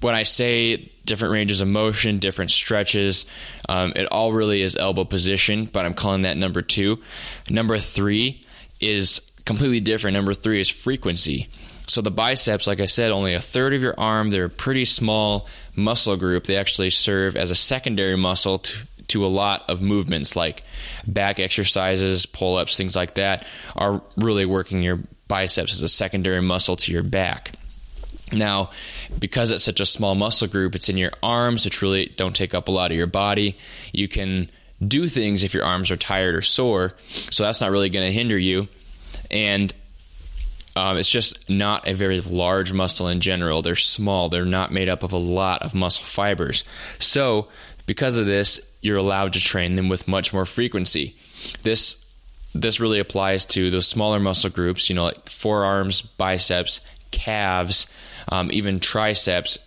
when 0.00 0.14
I 0.14 0.24
say 0.24 0.92
different 1.06 1.32
ranges 1.32 1.60
of 1.60 1.68
motion, 1.68 2.18
different 2.18 2.50
stretches, 2.50 3.26
um, 3.68 3.92
it 3.96 4.06
all 4.06 4.32
really 4.32 4.62
is 4.62 4.76
elbow 4.76 5.04
position, 5.04 5.66
but 5.66 5.84
I'm 5.84 5.94
calling 5.94 6.22
that 6.22 6.36
number 6.36 6.62
two. 6.62 6.98
Number 7.48 7.78
three 7.78 8.42
is 8.80 9.20
completely 9.44 9.80
different. 9.80 10.14
Number 10.14 10.34
three 10.34 10.60
is 10.60 10.68
frequency. 10.68 11.48
So 11.88 12.00
the 12.00 12.10
biceps, 12.10 12.66
like 12.66 12.80
I 12.80 12.86
said, 12.86 13.12
only 13.12 13.34
a 13.34 13.40
third 13.40 13.72
of 13.72 13.80
your 13.80 13.94
arm. 13.98 14.30
They're 14.30 14.46
a 14.46 14.50
pretty 14.50 14.84
small 14.84 15.46
muscle 15.76 16.16
group. 16.16 16.44
They 16.44 16.56
actually 16.56 16.90
serve 16.90 17.36
as 17.36 17.50
a 17.50 17.54
secondary 17.54 18.16
muscle 18.16 18.58
to, 18.58 18.86
to 19.08 19.24
a 19.24 19.28
lot 19.28 19.64
of 19.68 19.80
movements 19.80 20.34
like 20.34 20.64
back 21.06 21.38
exercises, 21.38 22.26
pull 22.26 22.56
ups, 22.56 22.76
things 22.76 22.96
like 22.96 23.14
that 23.14 23.46
are 23.76 24.02
really 24.16 24.46
working 24.46 24.82
your 24.82 24.98
biceps 25.28 25.72
as 25.72 25.82
a 25.82 25.88
secondary 25.88 26.42
muscle 26.42 26.76
to 26.76 26.92
your 26.92 27.04
back. 27.04 27.52
Now, 28.32 28.70
because 29.18 29.52
it's 29.52 29.64
such 29.64 29.80
a 29.80 29.86
small 29.86 30.14
muscle 30.14 30.48
group, 30.48 30.74
it's 30.74 30.88
in 30.88 30.96
your 30.96 31.12
arms, 31.22 31.64
which 31.64 31.80
really 31.80 32.06
don't 32.16 32.34
take 32.34 32.54
up 32.54 32.68
a 32.68 32.72
lot 32.72 32.90
of 32.90 32.96
your 32.96 33.06
body. 33.06 33.56
You 33.92 34.08
can 34.08 34.50
do 34.86 35.08
things 35.08 35.44
if 35.44 35.54
your 35.54 35.64
arms 35.64 35.90
are 35.90 35.96
tired 35.96 36.34
or 36.34 36.42
sore, 36.42 36.94
so 37.06 37.44
that's 37.44 37.60
not 37.60 37.70
really 37.70 37.88
going 37.88 38.06
to 38.06 38.12
hinder 38.12 38.36
you. 38.36 38.68
And 39.30 39.72
um, 40.74 40.98
it's 40.98 41.08
just 41.08 41.48
not 41.48 41.88
a 41.88 41.94
very 41.94 42.20
large 42.20 42.72
muscle 42.72 43.08
in 43.08 43.20
general. 43.20 43.62
They're 43.62 43.76
small, 43.76 44.28
they're 44.28 44.44
not 44.44 44.72
made 44.72 44.88
up 44.88 45.02
of 45.02 45.12
a 45.12 45.18
lot 45.18 45.62
of 45.62 45.74
muscle 45.74 46.04
fibers. 46.04 46.64
So, 46.98 47.48
because 47.86 48.16
of 48.16 48.26
this, 48.26 48.60
you're 48.82 48.96
allowed 48.98 49.32
to 49.34 49.40
train 49.40 49.76
them 49.76 49.88
with 49.88 50.08
much 50.08 50.34
more 50.34 50.44
frequency. 50.44 51.16
This 51.62 52.04
this 52.54 52.80
really 52.80 52.98
applies 52.98 53.44
to 53.46 53.70
those 53.70 53.86
smaller 53.86 54.18
muscle 54.18 54.50
groups, 54.50 54.88
you 54.88 54.96
know, 54.96 55.04
like 55.04 55.28
forearms, 55.28 56.02
biceps, 56.02 56.80
calves, 57.16 57.86
um, 58.28 58.50
even 58.52 58.78
triceps. 58.78 59.58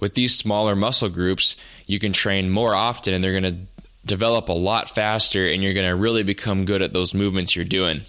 With 0.00 0.14
these 0.14 0.34
smaller 0.34 0.76
muscle 0.76 1.08
groups, 1.08 1.56
you 1.86 1.98
can 1.98 2.12
train 2.12 2.48
more 2.48 2.74
often 2.74 3.12
and 3.12 3.22
they're 3.22 3.38
going 3.38 3.54
to 3.54 3.84
develop 4.06 4.48
a 4.48 4.52
lot 4.52 4.88
faster 4.88 5.46
and 5.46 5.62
you're 5.62 5.74
going 5.74 5.88
to 5.88 5.96
really 5.96 6.22
become 6.22 6.64
good 6.64 6.82
at 6.82 6.92
those 6.92 7.12
movements 7.14 7.54
you're 7.54 7.64
doing. 7.64 8.02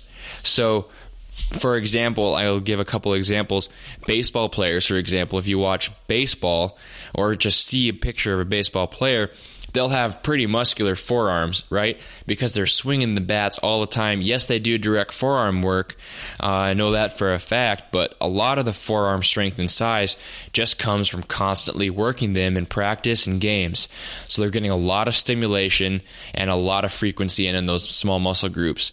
So, 0.43 0.85
for 1.33 1.77
example, 1.77 2.35
I'll 2.35 2.59
give 2.59 2.79
a 2.79 2.85
couple 2.85 3.13
examples. 3.13 3.69
Baseball 4.07 4.49
players, 4.49 4.85
for 4.85 4.95
example, 4.95 5.39
if 5.39 5.47
you 5.47 5.57
watch 5.57 5.91
baseball 6.07 6.77
or 7.13 7.35
just 7.35 7.65
see 7.65 7.89
a 7.89 7.93
picture 7.93 8.33
of 8.33 8.39
a 8.39 8.45
baseball 8.45 8.87
player, 8.87 9.31
they'll 9.73 9.89
have 9.89 10.23
pretty 10.23 10.45
muscular 10.45 10.95
forearms, 10.95 11.65
right? 11.69 11.99
Because 12.25 12.53
they're 12.53 12.65
swinging 12.65 13.15
the 13.15 13.21
bats 13.21 13.57
all 13.57 13.81
the 13.81 13.87
time. 13.87 14.21
Yes, 14.21 14.45
they 14.45 14.59
do 14.59 14.77
direct 14.77 15.11
forearm 15.11 15.61
work. 15.61 15.95
Uh, 16.41 16.47
I 16.47 16.73
know 16.73 16.91
that 16.91 17.17
for 17.17 17.33
a 17.33 17.39
fact, 17.39 17.91
but 17.91 18.15
a 18.21 18.27
lot 18.27 18.59
of 18.59 18.65
the 18.65 18.73
forearm 18.73 19.23
strength 19.23 19.59
and 19.59 19.69
size 19.69 20.15
just 20.53 20.79
comes 20.79 21.07
from 21.07 21.23
constantly 21.23 21.89
working 21.89 22.33
them 22.33 22.55
in 22.55 22.65
practice 22.65 23.27
and 23.27 23.41
games. 23.41 23.87
So 24.27 24.41
they're 24.41 24.51
getting 24.51 24.71
a 24.71 24.77
lot 24.77 25.07
of 25.07 25.15
stimulation 25.15 26.01
and 26.33 26.49
a 26.49 26.55
lot 26.55 26.85
of 26.85 26.93
frequency 26.93 27.47
in, 27.47 27.55
in 27.55 27.65
those 27.65 27.89
small 27.89 28.19
muscle 28.19 28.49
groups. 28.49 28.91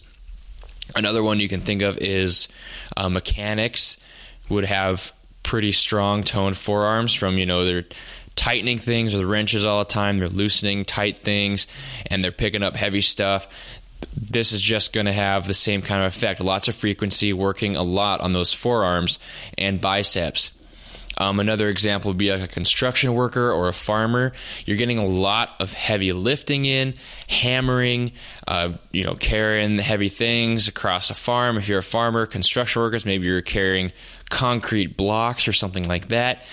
Another 0.95 1.23
one 1.23 1.39
you 1.39 1.47
can 1.47 1.61
think 1.61 1.81
of 1.81 1.97
is 1.99 2.47
uh, 2.97 3.07
mechanics 3.07 3.97
would 4.49 4.65
have 4.65 5.13
pretty 5.43 5.71
strong 5.71 6.23
toned 6.23 6.57
forearms 6.57 7.13
from 7.13 7.37
you 7.37 7.45
know 7.45 7.65
their 7.65 7.85
tightening 8.35 8.77
things 8.77 9.13
with 9.13 9.23
wrenches 9.23 9.65
all 9.65 9.79
the 9.79 9.85
time. 9.85 10.19
They're 10.19 10.29
loosening 10.29 10.85
tight 10.85 11.17
things 11.17 11.67
and 12.07 12.23
they're 12.23 12.31
picking 12.31 12.63
up 12.63 12.75
heavy 12.75 13.01
stuff. 13.01 13.47
This 14.15 14.51
is 14.51 14.61
just 14.61 14.93
going 14.93 15.05
to 15.05 15.11
have 15.11 15.45
the 15.47 15.53
same 15.53 15.81
kind 15.81 16.01
of 16.01 16.07
effect. 16.07 16.41
Lots 16.41 16.67
of 16.67 16.75
frequency, 16.75 17.33
working 17.33 17.75
a 17.75 17.83
lot 17.83 18.21
on 18.21 18.33
those 18.33 18.53
forearms 18.53 19.19
and 19.57 19.79
biceps. 19.79 20.51
Um, 21.17 21.39
another 21.39 21.69
example 21.69 22.09
would 22.09 22.17
be 22.17 22.31
like 22.31 22.41
a 22.41 22.47
construction 22.47 23.13
worker 23.13 23.51
or 23.51 23.67
a 23.67 23.73
farmer. 23.73 24.31
You're 24.65 24.77
getting 24.77 24.97
a 24.97 25.05
lot 25.05 25.49
of 25.59 25.71
heavy 25.71 26.13
lifting 26.13 26.65
in, 26.65 26.95
hammering, 27.29 28.13
uh, 28.47 28.71
you 28.91 29.03
know, 29.03 29.13
carrying 29.13 29.77
heavy 29.77 30.09
things 30.09 30.67
across 30.67 31.11
a 31.11 31.13
farm. 31.13 31.57
If 31.57 31.67
you're 31.67 31.79
a 31.79 31.83
farmer, 31.83 32.25
construction 32.25 32.81
workers, 32.81 33.05
maybe 33.05 33.27
you're 33.27 33.41
carrying 33.43 33.91
concrete 34.31 34.97
blocks 34.97 35.47
or 35.47 35.53
something 35.53 35.87
like 35.87 36.07
that 36.07 36.43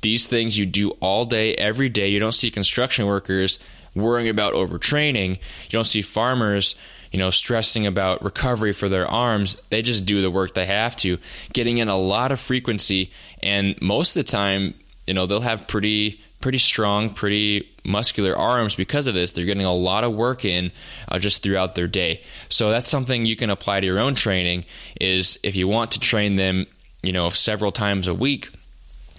these 0.00 0.26
things 0.26 0.58
you 0.58 0.66
do 0.66 0.90
all 1.00 1.24
day, 1.24 1.54
every 1.54 1.88
day. 1.88 2.08
You 2.08 2.18
don't 2.18 2.32
see 2.32 2.50
construction 2.50 3.06
workers 3.06 3.58
worrying 3.94 4.28
about 4.28 4.54
overtraining. 4.54 5.30
You 5.30 5.70
don't 5.70 5.86
see 5.86 6.02
farmers, 6.02 6.76
you 7.10 7.18
know, 7.18 7.30
stressing 7.30 7.86
about 7.86 8.22
recovery 8.22 8.72
for 8.72 8.88
their 8.88 9.06
arms. 9.06 9.60
They 9.70 9.82
just 9.82 10.04
do 10.04 10.22
the 10.22 10.30
work 10.30 10.54
they 10.54 10.66
have 10.66 10.96
to, 10.96 11.18
getting 11.52 11.78
in 11.78 11.88
a 11.88 11.96
lot 11.96 12.32
of 12.32 12.40
frequency. 12.40 13.10
And 13.42 13.80
most 13.80 14.16
of 14.16 14.24
the 14.24 14.30
time, 14.30 14.74
you 15.06 15.14
know, 15.14 15.26
they'll 15.26 15.40
have 15.40 15.66
pretty 15.66 16.20
pretty 16.40 16.58
strong, 16.58 17.10
pretty 17.10 17.68
muscular 17.84 18.36
arms 18.36 18.76
because 18.76 19.08
of 19.08 19.14
this. 19.14 19.32
They're 19.32 19.44
getting 19.44 19.64
a 19.64 19.74
lot 19.74 20.04
of 20.04 20.14
work 20.14 20.44
in 20.44 20.70
uh, 21.08 21.18
just 21.18 21.42
throughout 21.42 21.74
their 21.74 21.88
day. 21.88 22.22
So 22.48 22.70
that's 22.70 22.88
something 22.88 23.26
you 23.26 23.34
can 23.34 23.50
apply 23.50 23.80
to 23.80 23.86
your 23.86 23.98
own 23.98 24.14
training. 24.14 24.64
Is 25.00 25.38
if 25.42 25.56
you 25.56 25.66
want 25.66 25.92
to 25.92 26.00
train 26.00 26.36
them, 26.36 26.66
you 27.02 27.12
know, 27.12 27.30
several 27.30 27.72
times 27.72 28.06
a 28.06 28.14
week 28.14 28.50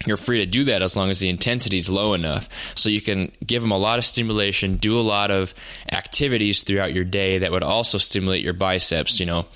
you're 0.06 0.16
free 0.16 0.38
to 0.38 0.46
do 0.46 0.64
that 0.64 0.82
as 0.82 0.96
long 0.96 1.10
as 1.10 1.20
the 1.20 1.28
intensity 1.28 1.78
is 1.78 1.90
low 1.90 2.14
enough. 2.14 2.48
So 2.74 2.88
you 2.88 3.00
can 3.00 3.32
give 3.44 3.62
them 3.62 3.70
a 3.70 3.78
lot 3.78 3.98
of 3.98 4.04
stimulation, 4.04 4.76
do 4.76 4.98
a 4.98 5.02
lot 5.02 5.30
of 5.30 5.54
activities 5.92 6.62
throughout 6.62 6.94
your 6.94 7.04
day 7.04 7.38
that 7.38 7.50
would 7.50 7.62
also 7.62 7.98
stimulate 7.98 8.42
your 8.42 8.54
biceps. 8.54 9.20
You 9.20 9.26
know, 9.26 9.46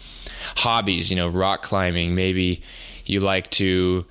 hobbies, 0.57 1.11
you 1.11 1.17
know, 1.17 1.29
rock 1.29 1.63
climbing. 1.63 2.15
Maybe 2.15 2.63
you 3.07 3.21
like 3.21 3.51
to. 3.53 4.05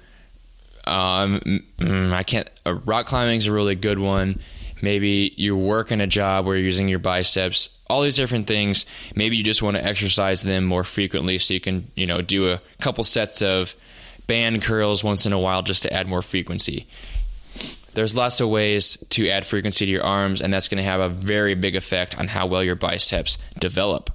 Um, 0.85 1.63
mm, 1.77 2.11
I 2.11 2.23
can't. 2.23 2.49
Uh, 2.65 2.73
rock 2.73 3.05
climbing 3.05 3.37
is 3.37 3.47
a 3.47 3.53
really 3.53 3.75
good 3.75 3.99
one. 3.99 4.39
Maybe 4.81 5.33
you're 5.37 5.55
working 5.55 6.01
a 6.01 6.07
job 6.07 6.45
where 6.45 6.57
you're 6.57 6.65
using 6.65 6.89
your 6.89 6.99
biceps. 6.99 7.69
All 7.89 8.01
these 8.01 8.17
different 8.17 8.47
things. 8.47 8.85
Maybe 9.15 9.37
you 9.37 9.43
just 9.43 9.61
want 9.61 9.77
to 9.77 9.85
exercise 9.85 10.41
them 10.41 10.65
more 10.65 10.83
frequently, 10.83 11.37
so 11.37 11.53
you 11.53 11.61
can, 11.61 11.87
you 11.95 12.05
know, 12.05 12.21
do 12.21 12.51
a 12.51 12.61
couple 12.81 13.03
sets 13.05 13.41
of 13.41 13.75
band 14.27 14.61
curls 14.61 15.03
once 15.03 15.25
in 15.25 15.33
a 15.33 15.39
while 15.39 15.61
just 15.61 15.83
to 15.83 15.93
add 15.93 16.07
more 16.07 16.21
frequency. 16.21 16.87
There's 17.93 18.15
lots 18.15 18.39
of 18.39 18.49
ways 18.49 18.97
to 19.09 19.29
add 19.29 19.45
frequency 19.45 19.85
to 19.85 19.91
your 19.91 20.03
arms, 20.03 20.41
and 20.41 20.51
that's 20.51 20.67
going 20.67 20.79
to 20.79 20.83
have 20.83 20.99
a 20.99 21.09
very 21.09 21.53
big 21.53 21.75
effect 21.75 22.17
on 22.17 22.27
how 22.27 22.47
well 22.47 22.63
your 22.63 22.75
biceps 22.75 23.37
develop. 23.59 24.09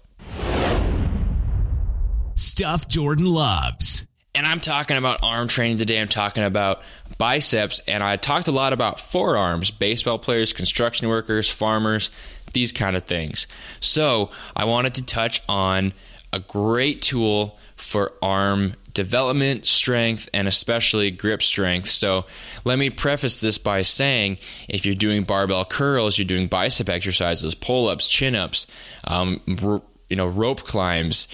Stuff 2.35 2.89
Jordan 2.89 3.27
loves. 3.27 4.07
And 4.35 4.47
I'm 4.47 4.61
talking 4.61 4.97
about 4.97 5.21
arm 5.23 5.49
training 5.49 5.79
today. 5.79 6.01
I'm 6.01 6.09
talking 6.09 6.45
about 6.45 6.83
biceps, 7.19 7.81
and 7.89 8.03
I 8.03 8.17
talked 8.17 8.47
a 8.47 8.53
lot 8.53 8.73
about 8.73 9.01
forearms, 9.01 9.71
baseball 9.71 10.19
players, 10.19 10.53
construction 10.53 11.09
workers, 11.09 11.51
farmers, 11.51 12.11
these 12.53 12.73
kind 12.73 12.97
of 12.97 13.05
things. 13.05 13.47
So 13.81 14.31
I 14.55 14.65
wanted 14.65 14.95
to 14.95 15.05
touch 15.05 15.43
on 15.49 15.93
a 16.33 16.39
great 16.39 17.03
tool 17.03 17.59
for 17.79 18.13
arm 18.21 18.75
development, 18.93 19.65
strength, 19.65 20.29
and 20.35 20.49
especially 20.49 21.11
grip 21.11 21.43
strength. 21.43 21.89
So, 21.89 22.27
let 22.65 22.79
me 22.79 22.91
preface 22.91 23.41
this 23.41 23.57
by 23.59 23.83
saying 23.83 24.39
if 24.69 24.85
you're 24.85 24.95
doing 24.95 25.23
barbell 25.23 25.65
curls, 25.65 26.19
you're 26.19 26.27
doing 26.27 26.49
bicep 26.49 26.89
exercises, 26.89 27.55
pull 27.55 27.89
ups, 27.89 28.09
chin 28.09 28.35
ups, 28.35 28.67
um, 29.05 29.41
you 30.11 30.17
know, 30.17 30.27
rope 30.27 30.65
climbs, 30.65 31.29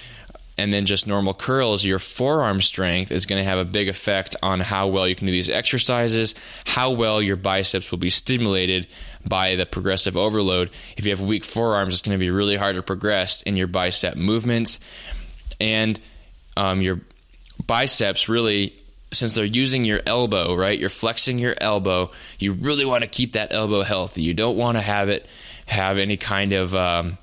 and 0.57 0.73
then 0.73 0.87
just 0.87 1.07
normal 1.07 1.35
curls, 1.35 1.85
your 1.85 1.99
forearm 1.99 2.61
strength 2.61 3.11
is 3.11 3.27
going 3.27 3.43
to 3.43 3.49
have 3.49 3.59
a 3.59 3.65
big 3.65 3.89
effect 3.89 4.37
on 4.43 4.61
how 4.61 4.87
well 4.87 5.09
you 5.09 5.15
can 5.15 5.27
do 5.27 5.33
these 5.33 5.51
exercises, 5.51 6.35
how 6.65 6.93
well 6.93 7.21
your 7.21 7.37
biceps 7.37 7.91
will 7.91 7.99
be 7.99 8.11
stimulated 8.11 8.87
by 9.29 9.57
the 9.57 9.67
progressive 9.67 10.17
overload. 10.17 10.71
If 10.97 11.07
you 11.07 11.11
have 11.11 11.21
weak 11.21 11.45
forearms, 11.45 11.95
it's 11.95 12.03
going 12.03 12.17
to 12.17 12.25
be 12.25 12.31
really 12.31 12.57
hard 12.57 12.77
to 12.77 12.83
progress 12.83 13.43
in 13.43 13.57
your 13.57 13.67
bicep 13.67 14.17
movements. 14.17 14.79
And 15.61 15.99
um, 16.57 16.83
your 16.83 17.01
biceps 17.67 18.29
really, 18.29 18.75
since 19.13 19.33
they're 19.33 19.45
using 19.45 19.85
your 19.85 20.01
elbow, 20.07 20.55
right? 20.55 20.79
You're 20.79 20.89
flexing 20.89 21.39
your 21.39 21.55
elbow. 21.61 22.11
You 22.39 22.53
really 22.53 22.85
want 22.85 23.03
to 23.03 23.09
keep 23.09 23.33
that 23.33 23.53
elbow 23.55 23.83
healthy. 23.83 24.23
You 24.23 24.35
don't 24.35 24.57
want 24.57 24.77
to 24.77 24.83
have 24.83 25.09
it 25.09 25.27
have 25.67 25.99
any 25.99 26.17
kind 26.17 26.53
of. 26.53 26.75
Um, 26.75 27.19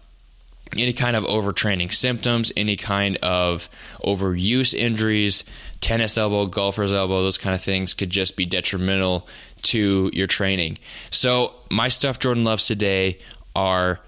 any 0.78 0.94
kind 0.94 1.18
of 1.18 1.26
overtraining 1.26 1.94
symptoms, 1.94 2.50
any 2.56 2.78
kind 2.78 3.18
of 3.18 3.70
overuse 4.06 4.74
injuries, 4.74 5.44
tennis 5.82 6.18
elbow, 6.18 6.46
golfer's 6.46 6.94
elbow, 6.94 7.24
those 7.24 7.38
kind 7.38 7.54
of 7.54 7.62
things 7.62 7.94
could 7.94 8.10
just 8.10 8.38
be 8.38 8.46
detrimental 8.46 9.28
to 9.64 10.10
your 10.14 10.28
training. 10.28 10.78
So, 11.10 11.54
my 11.70 11.90
stuff 11.90 12.20
Jordan 12.20 12.44
loves 12.44 12.68
today 12.68 13.20
are 13.56 14.00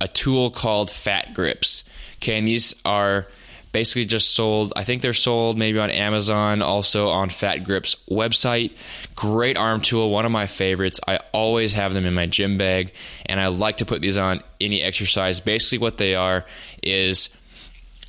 a 0.00 0.08
tool 0.08 0.50
called 0.50 0.90
Fat 0.90 1.34
Grips. 1.34 1.84
Okay, 2.16 2.38
and 2.38 2.46
these 2.46 2.74
are 2.84 3.26
basically 3.72 4.04
just 4.04 4.34
sold. 4.34 4.72
I 4.76 4.84
think 4.84 5.02
they're 5.02 5.12
sold 5.14 5.58
maybe 5.58 5.78
on 5.78 5.90
Amazon, 5.90 6.62
also 6.62 7.08
on 7.08 7.30
Fat 7.30 7.64
Grips 7.64 7.96
website. 8.08 8.72
Great 9.16 9.56
arm 9.56 9.80
tool, 9.80 10.10
one 10.10 10.26
of 10.26 10.32
my 10.32 10.46
favorites. 10.46 11.00
I 11.08 11.20
always 11.32 11.74
have 11.74 11.94
them 11.94 12.04
in 12.04 12.14
my 12.14 12.26
gym 12.26 12.58
bag, 12.58 12.92
and 13.26 13.40
I 13.40 13.48
like 13.48 13.78
to 13.78 13.86
put 13.86 14.02
these 14.02 14.18
on 14.18 14.42
any 14.60 14.82
exercise. 14.82 15.40
Basically, 15.40 15.78
what 15.78 15.98
they 15.98 16.14
are 16.14 16.44
is 16.82 17.30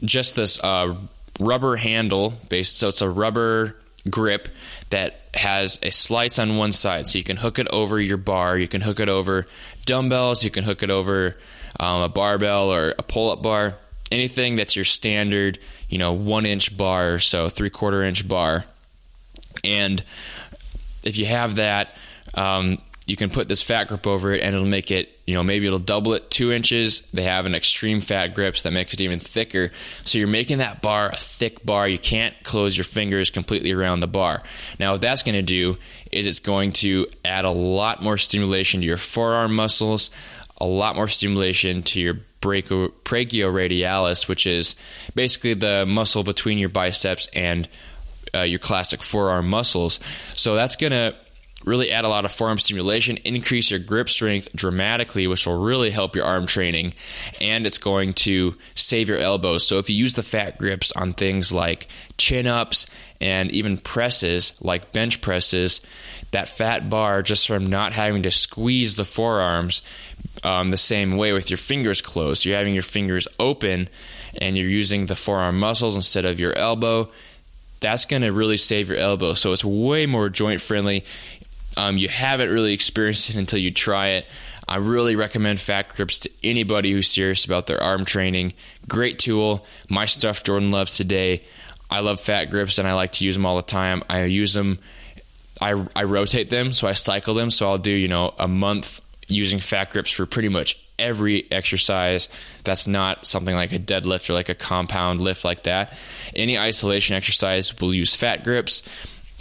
just 0.04 0.36
this 0.36 0.62
uh, 0.64 0.96
rubber 1.40 1.78
handle 1.78 2.34
based. 2.50 2.78
So 2.78 2.90
it's 2.90 3.02
a 3.02 3.10
rubber 3.10 3.78
grip 4.10 4.50
that 4.90 5.22
has 5.34 5.80
a 5.82 5.90
slice 5.90 6.40
on 6.40 6.58
one 6.58 6.74
side, 6.74 7.08
so 7.08 7.18
you 7.18 7.24
can 7.24 7.38
hook 7.38 7.58
it 7.58 7.68
over 7.70 8.00
your 8.00 8.18
bar. 8.18 8.58
You 8.58 8.68
can 8.68 8.82
hook 8.82 9.00
it 9.00 9.10
over 9.10 9.48
dumbbells. 9.86 10.44
You 10.44 10.52
can 10.52 10.66
hook 10.66 10.84
it 10.84 10.92
over 10.92 11.38
um, 11.80 12.02
a 12.02 12.10
barbell 12.10 12.72
or 12.72 12.94
a 12.98 13.04
pull-up 13.04 13.42
bar 13.42 13.76
anything 14.14 14.56
that's 14.56 14.76
your 14.76 14.86
standard, 14.86 15.60
you 15.90 15.98
know, 15.98 16.14
one 16.14 16.46
inch 16.46 16.76
bar, 16.78 17.16
or 17.16 17.20
so 17.20 17.50
three 17.50 17.70
quarter 17.70 18.04
inch 18.04 18.28
bar. 18.28 18.66
And 19.64 20.04
if 21.04 21.18
you 21.18 21.26
have 21.26 21.56
that, 21.56 21.96
um, 22.34 22.80
you 23.06 23.16
can 23.18 23.30
put 23.30 23.50
this 23.50 23.62
fat 23.62 23.90
grip 23.90 24.08
over 24.08 24.34
it 24.34 24.42
and 24.42 24.56
it'll 24.56 24.68
make 24.68 24.90
it, 24.90 25.10
you 25.26 25.34
know, 25.34 25.44
maybe 25.44 25.66
it'll 25.68 25.80
double 25.80 26.14
it 26.14 26.32
two 26.32 26.52
inches. 26.54 27.02
They 27.14 27.24
have 27.24 27.46
an 27.46 27.54
extreme 27.54 28.00
fat 28.00 28.34
grips 28.34 28.64
that 28.64 28.72
makes 28.72 28.94
it 28.94 29.02
even 29.02 29.20
thicker. 29.20 29.72
So 30.06 30.18
you're 30.18 30.28
making 30.28 30.60
that 30.60 30.82
bar 30.82 31.10
a 31.10 31.16
thick 31.16 31.66
bar. 31.66 31.88
You 31.88 32.00
can't 32.00 32.34
close 32.44 32.78
your 32.78 32.86
fingers 32.86 33.30
completely 33.30 33.74
around 33.74 34.00
the 34.00 34.08
bar. 34.08 34.42
Now, 34.80 34.94
what 34.94 35.02
that's 35.02 35.24
going 35.24 35.36
to 35.36 35.42
do 35.42 35.78
is 36.12 36.28
it's 36.28 36.40
going 36.40 36.72
to 36.74 37.08
add 37.26 37.44
a 37.44 37.52
lot 37.52 38.02
more 38.02 38.18
stimulation 38.18 38.80
to 38.80 38.88
your 38.88 38.98
forearm 38.98 39.54
muscles, 39.54 40.10
a 40.58 40.66
lot 40.66 40.96
more 40.96 41.10
stimulation 41.10 41.84
to 41.84 42.00
your 42.00 42.20
brachioradialis, 42.44 44.28
which 44.28 44.46
is 44.46 44.76
basically 45.16 45.54
the 45.54 45.86
muscle 45.86 46.24
between 46.24 46.58
your 46.58 46.70
biceps 46.70 47.28
and 47.34 47.68
uh, 48.36 48.42
your 48.42 48.60
classic 48.60 49.02
forearm 49.02 49.50
muscles. 49.50 50.00
So 50.36 50.56
that's 50.56 50.76
going 50.76 50.92
to 50.92 51.16
really 51.66 51.92
add 51.92 52.06
a 52.06 52.10
lot 52.10 52.26
of 52.26 52.32
forearm 52.32 52.60
stimulation, 52.60 53.18
increase 53.18 53.72
your 53.72 53.80
grip 53.80 54.10
strength 54.10 54.50
dramatically, 54.56 55.28
which 55.28 55.46
will 55.48 55.62
really 55.62 55.92
help 55.92 56.16
your 56.16 56.26
arm 56.26 56.46
training, 56.46 56.94
and 57.42 57.66
it's 57.66 57.78
going 57.78 58.14
to 58.14 58.56
save 58.76 59.10
your 59.10 59.18
elbows. 59.18 59.66
So 59.66 59.80
if 59.80 59.90
you 59.90 59.96
use 59.96 60.16
the 60.16 60.24
fat 60.24 60.58
grips 60.58 60.92
on 60.92 61.14
things 61.14 61.52
like 61.52 61.88
chin 62.18 62.48
ups 62.48 62.86
and 63.22 63.52
even 63.52 63.78
presses 63.78 64.54
like 64.62 64.92
bench 64.92 65.22
presses, 65.22 65.82
that 66.32 66.50
fat 66.50 66.90
bar 66.90 67.22
just 67.22 67.48
from 67.48 67.68
not 67.68 67.94
having 67.94 68.24
to 68.24 68.32
squeeze 68.32 68.96
the 68.96 69.06
forearms 69.06 69.82
um, 70.44 70.70
the 70.70 70.78
same 70.78 71.18
way 71.18 71.32
with 71.32 71.50
your 71.50 71.58
fingers 71.58 72.02
closed. 72.02 72.46
You're 72.46 72.58
having 72.58 72.74
your 72.74 72.84
fingers 72.84 73.28
open 73.40 73.90
and 74.42 74.58
you're 74.58 74.68
using 74.68 75.06
the 75.06 75.16
forearm 75.16 75.60
muscles 75.60 75.96
instead 75.96 76.26
of 76.26 76.40
your 76.40 76.58
elbow. 76.58 77.10
That's 77.80 78.06
going 78.06 78.22
to 78.22 78.32
really 78.32 78.58
save 78.58 78.90
your 78.90 78.98
elbow. 78.98 79.34
So 79.34 79.52
it's 79.52 79.66
way 79.66 80.06
more 80.06 80.30
joint 80.30 80.62
friendly. 80.62 81.04
Um, 81.78 81.98
you 81.98 82.08
haven't 82.08 82.50
really 82.50 82.74
experienced 82.74 83.30
it 83.30 83.36
until 83.36 83.60
you 83.60 83.72
try 83.72 84.10
it. 84.10 84.26
I 84.68 84.78
really 84.78 85.16
recommend 85.16 85.60
Fat 85.60 85.90
Grips 85.90 86.20
to 86.20 86.30
anybody 86.44 86.92
who's 86.92 87.10
serious 87.10 87.46
about 87.46 87.68
their 87.68 87.82
arm 87.82 88.06
training. 88.06 88.54
Great 88.88 89.20
tool. 89.20 89.66
My 89.90 90.06
stuff 90.06 90.44
Jordan 90.44 90.72
loves 90.72 90.98
today. 90.98 91.44
I 91.90 92.00
love 92.00 92.20
Fat 92.20 92.46
Grips 92.46 92.78
and 92.78 92.88
I 92.88 92.94
like 92.94 93.12
to 93.14 93.26
use 93.26 93.36
them 93.36 93.46
all 93.46 93.58
the 93.58 93.62
time. 93.62 94.04
I 94.10 94.24
use 94.24 94.54
them. 94.54 94.80
I, 95.62 95.86
I 95.96 96.04
rotate 96.04 96.50
them, 96.50 96.74
so 96.74 96.88
I 96.88 96.94
cycle 96.94 97.34
them. 97.34 97.52
So 97.52 97.70
I'll 97.70 97.78
do 97.78 97.92
you 97.92 98.08
know 98.08 98.34
a 98.40 98.48
month 98.48 99.02
using 99.28 99.60
fat 99.60 99.92
grips 99.92 100.12
for 100.12 100.26
pretty 100.26 100.50
much 100.50 100.80
every 101.00 101.52
exercise 101.52 102.30
that's 102.64 102.88
not 102.88 103.26
something 103.26 103.56
like 103.56 103.72
a 103.74 103.80
deadlift 103.80 104.30
or 104.30 104.34
like 104.34 104.50
a 104.50 104.56
compound 104.56 105.22
lift 105.22 105.44
like 105.44 105.64
that. 105.64 105.94
Any 106.36 106.58
isolation 106.58 107.16
exercise 107.16 107.80
will 107.80 107.94
use 107.94 108.16
fat 108.16 108.44
grips 108.44 108.84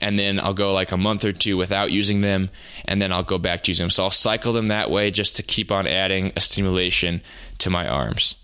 and 0.03 0.19
then 0.19 0.41
I'll 0.41 0.53
go 0.53 0.75
like 0.75 0.93
a 0.93 0.97
month 0.97 1.25
or 1.25 1.33
two 1.33 1.57
without 1.57 1.91
using 1.91 2.21
them, 2.21 2.51
and 2.85 3.01
then 3.01 3.13
I'll 3.13 3.23
go 3.23 3.39
back 3.39 3.63
to 3.63 3.71
using 3.71 3.85
them. 3.85 3.91
So 3.91 4.03
I'll 4.03 4.11
cycle 4.11 4.53
them 4.53 4.69
that 4.69 4.91
way 4.91 5.11
just 5.11 5.37
to 5.37 5.43
keep 5.43 5.73
on 5.73 5.87
adding 5.87 6.33
a 6.37 6.41
stimulation 6.41 7.23
to 7.59 7.71
my 7.71 7.89
arms. 7.89 8.35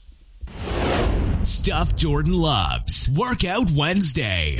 Stuff 1.42 1.96
Jordan 1.96 2.32
loves 2.32 3.10
Workout 3.10 3.70
Wednesday. 3.70 4.58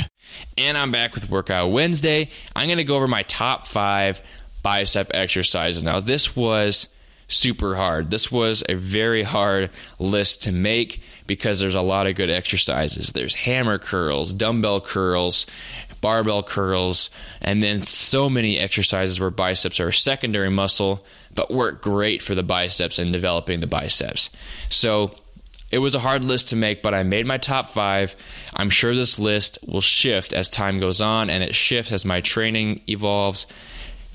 And 0.56 0.76
I'm 0.76 0.90
back 0.90 1.14
with 1.14 1.30
Workout 1.30 1.70
Wednesday. 1.70 2.30
I'm 2.54 2.66
going 2.66 2.78
to 2.78 2.84
go 2.84 2.96
over 2.96 3.08
my 3.08 3.22
top 3.22 3.66
five 3.66 4.20
bicep 4.62 5.10
exercises. 5.14 5.82
Now, 5.82 6.00
this 6.00 6.36
was 6.36 6.88
super 7.28 7.74
hard. 7.76 8.10
This 8.10 8.32
was 8.32 8.62
a 8.68 8.74
very 8.74 9.22
hard 9.22 9.70
list 9.98 10.42
to 10.44 10.52
make 10.52 11.02
because 11.26 11.60
there's 11.60 11.74
a 11.74 11.82
lot 11.82 12.06
of 12.06 12.16
good 12.16 12.30
exercises. 12.30 13.12
There's 13.12 13.34
hammer 13.34 13.78
curls, 13.78 14.32
dumbbell 14.32 14.80
curls, 14.80 15.46
barbell 16.00 16.42
curls, 16.42 17.10
and 17.42 17.62
then 17.62 17.82
so 17.82 18.28
many 18.28 18.58
exercises 18.58 19.20
where 19.20 19.30
biceps 19.30 19.80
are 19.80 19.88
a 19.88 19.92
secondary 19.92 20.50
muscle 20.50 21.04
but 21.34 21.50
work 21.50 21.82
great 21.82 22.20
for 22.22 22.34
the 22.34 22.42
biceps 22.42 22.98
and 22.98 23.12
developing 23.12 23.60
the 23.60 23.66
biceps. 23.66 24.30
So, 24.68 25.12
it 25.70 25.78
was 25.80 25.94
a 25.94 25.98
hard 25.98 26.24
list 26.24 26.48
to 26.48 26.56
make, 26.56 26.82
but 26.82 26.94
I 26.94 27.02
made 27.02 27.26
my 27.26 27.36
top 27.36 27.68
five. 27.68 28.16
I'm 28.56 28.70
sure 28.70 28.94
this 28.94 29.18
list 29.18 29.58
will 29.66 29.82
shift 29.82 30.32
as 30.32 30.48
time 30.48 30.80
goes 30.80 31.02
on, 31.02 31.28
and 31.28 31.44
it 31.44 31.54
shifts 31.54 31.92
as 31.92 32.06
my 32.06 32.22
training 32.22 32.80
evolves 32.88 33.46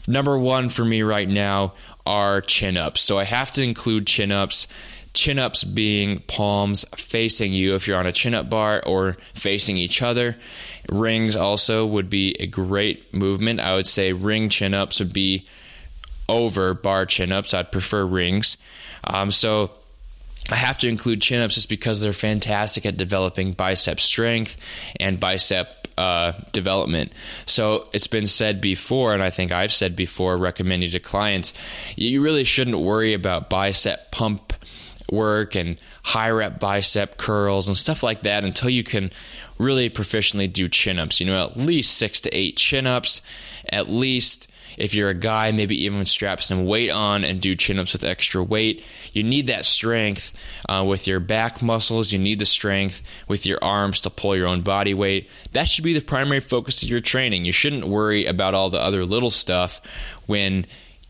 number 0.07 0.37
one 0.37 0.69
for 0.69 0.83
me 0.83 1.01
right 1.01 1.27
now 1.27 1.73
are 2.05 2.41
chin 2.41 2.77
ups. 2.77 3.01
So 3.01 3.17
I 3.17 3.23
have 3.23 3.51
to 3.51 3.63
include 3.63 4.07
chin 4.07 4.31
ups. 4.31 4.67
Chin 5.13 5.38
ups 5.38 5.63
being 5.63 6.19
palms 6.28 6.86
facing 6.95 7.54
you 7.54 7.76
if 7.76 7.88
you're 7.88 7.99
on 7.99 8.08
a 8.08 8.12
chin 8.12 8.34
up 8.34 8.49
bar 8.49 8.82
or 8.86 9.17
facing 9.36 9.78
each 9.78 10.02
other. 10.02 10.36
Rings 10.89 11.36
also 11.36 11.86
would 11.86 12.10
be 12.10 12.36
a 12.39 12.47
great 12.47 13.13
movement. 13.13 13.60
I 13.60 13.76
would 13.76 13.88
say 13.88 14.13
ring 14.13 14.49
chin 14.49 14.73
ups 14.73 14.99
would 14.99 15.13
be 15.13 15.45
over 16.28 16.73
bar 16.73 17.06
chin 17.06 17.32
ups. 17.32 17.54
I'd 17.54 17.71
prefer 17.71 18.06
rings. 18.06 18.58
Um, 19.04 19.30
so 19.30 19.71
I 20.49 20.56
have 20.56 20.78
to 20.80 20.88
include 20.88 21.21
chin 21.21 21.41
ups 21.41 21.56
just 21.56 21.69
because 21.69 22.02
they're 22.02 22.13
fantastic 22.13 22.86
at 22.86 22.97
developing 22.97 23.54
bicep 23.54 23.99
strength 23.99 24.58
and 24.99 25.19
bicep 25.19 25.88
uh, 25.97 26.34
development. 26.52 27.13
So 27.45 27.88
it's 27.93 28.08
been 28.08 28.28
said 28.28 28.60
before, 28.62 29.13
and 29.13 29.23
I 29.23 29.30
think 29.30 29.52
I've 29.52 29.73
said 29.73 29.95
before, 29.95 30.38
recommending 30.38 30.89
to 30.91 30.99
clients, 30.99 31.54
you 31.95 32.21
really 32.21 32.43
shouldn't 32.43 32.80
worry 32.80 33.13
about 33.13 33.49
bicep 33.49 34.12
pump 34.12 34.52
work 35.13 35.56
and 35.56 35.82
high 36.04 36.30
rep 36.30 36.60
bicep 36.60 37.17
curls 37.17 37.67
and 37.67 37.78
stuff 37.78 38.04
like 38.04 38.23
that 38.23 38.43
until 38.43 38.69
you 38.69 38.84
can 38.84 39.12
really 39.58 39.89
proficiently 39.89 40.52
do 40.52 40.67
chin 40.67 40.99
ups. 40.99 41.19
You 41.19 41.28
know, 41.28 41.45
at 41.45 41.58
least 41.58 41.97
six 41.97 42.21
to 42.21 42.30
eight 42.36 42.58
chin 42.58 42.88
ups, 42.88 43.21
at 43.69 43.89
least 43.89 44.49
if 44.78 44.95
you're 44.95 45.10
a 45.10 45.15
guy, 45.15 45.52
maybe 45.52 45.84
even 45.86 46.06
strap 46.06 46.41
some 46.41 46.65
weight 46.65 46.89
on 46.89 47.23
and 47.23 47.41
do 47.41 47.56
chin 47.56 47.80
ups 47.80 47.93
with 47.93 48.04
extra 48.04 48.43
weight. 48.43 48.84
You 49.13 49.23
need 49.23 49.47
that 49.47 49.65
strength 49.65 50.34
uh, 50.67 50.84
with 50.88 51.08
your 51.08 51.19
back 51.19 51.62
muscles. 51.62 52.12
You 52.12 52.19
need 52.19 52.39
the 52.39 52.45
strength 52.45 53.02
with 53.28 53.45
your 53.45 53.60
arms 53.62 54.02
to 54.02 54.10
pull 54.10 54.36
your 54.36 54.47
own 54.47 54.62
body 54.62 54.93
weight. 54.93 55.30
That 55.54 55.67
should 55.67 55.84
be 55.84 55.93
the 55.93 56.02
primary 56.02 56.39
focus 56.39 56.84
of 56.84 56.89
your 56.89 57.02
training. 57.02 57.45
You 57.45 57.52
shouldn't 57.52 57.88
worry 57.88 58.26
about 58.26 58.54
all 58.54 58.69
the 58.69 58.82
other 58.82 59.06
little 59.06 59.32
stuff 59.32 59.82
when 60.26 60.65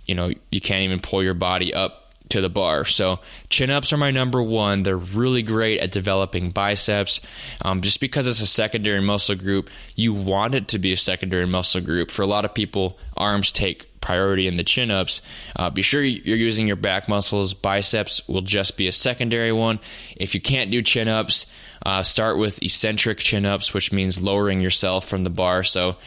you 0.06 0.16
know 0.16 0.32
you 0.52 0.60
can't 0.60 0.82
even 0.82 1.00
pull 1.00 1.24
your 1.24 1.34
body 1.34 1.74
up 1.74 2.03
to 2.30 2.42
the 2.42 2.50
bar. 2.50 2.86
So 2.86 3.20
chin 3.50 3.70
ups 3.70 3.94
are 3.94 3.98
my 3.98 4.12
number 4.12 4.42
one. 4.42 4.84
They're 4.84 4.98
really 4.98 5.44
great 5.44 5.80
at 5.80 5.92
developing 5.92 6.50
biceps. 6.50 7.22
Um, 7.62 7.82
just 7.82 8.00
because 8.00 8.28
it's 8.28 8.42
a 8.42 8.48
secondary 8.48 9.02
muscle 9.02 9.36
group, 9.36 9.70
you 9.96 10.14
want 10.14 10.56
it 10.56 10.70
to 10.70 10.80
be 10.80 10.92
a 10.92 10.98
secondary 10.98 11.46
muscle 11.46 11.82
group. 11.82 12.12
For 12.12 12.22
a 12.22 12.28
lot 12.28 12.46
of 12.46 12.54
people, 12.54 12.98
arms 13.16 13.52
take 13.52 13.90
priority 14.02 14.48
in 14.48 14.58
the 14.58 14.64
chin 14.64 14.92
ups. 14.92 15.22
Uh, 15.56 15.70
be 15.70 15.82
sure 15.82 16.04
you're 16.04 16.38
using 16.38 16.68
your 16.68 16.76
back 16.76 17.08
muscles. 17.08 17.54
Biceps 17.54 18.28
will 18.28 18.42
just 18.42 18.78
be 18.78 18.88
a 18.88 18.92
secondary 18.92 19.52
one. 19.52 19.80
If 20.18 20.34
you 20.34 20.42
can't 20.42 20.72
do 20.72 20.82
chin 20.82 21.08
ups, 21.08 21.46
uh, 21.86 22.04
start 22.04 22.38
with 22.38 22.62
eccentric 22.62 23.20
chin 23.20 23.46
ups, 23.46 23.74
which 23.74 23.92
means 23.92 24.22
lowering 24.22 24.60
yourself 24.60 25.08
from 25.08 25.24
the 25.24 25.30
bar. 25.30 25.64
So, 25.64 25.98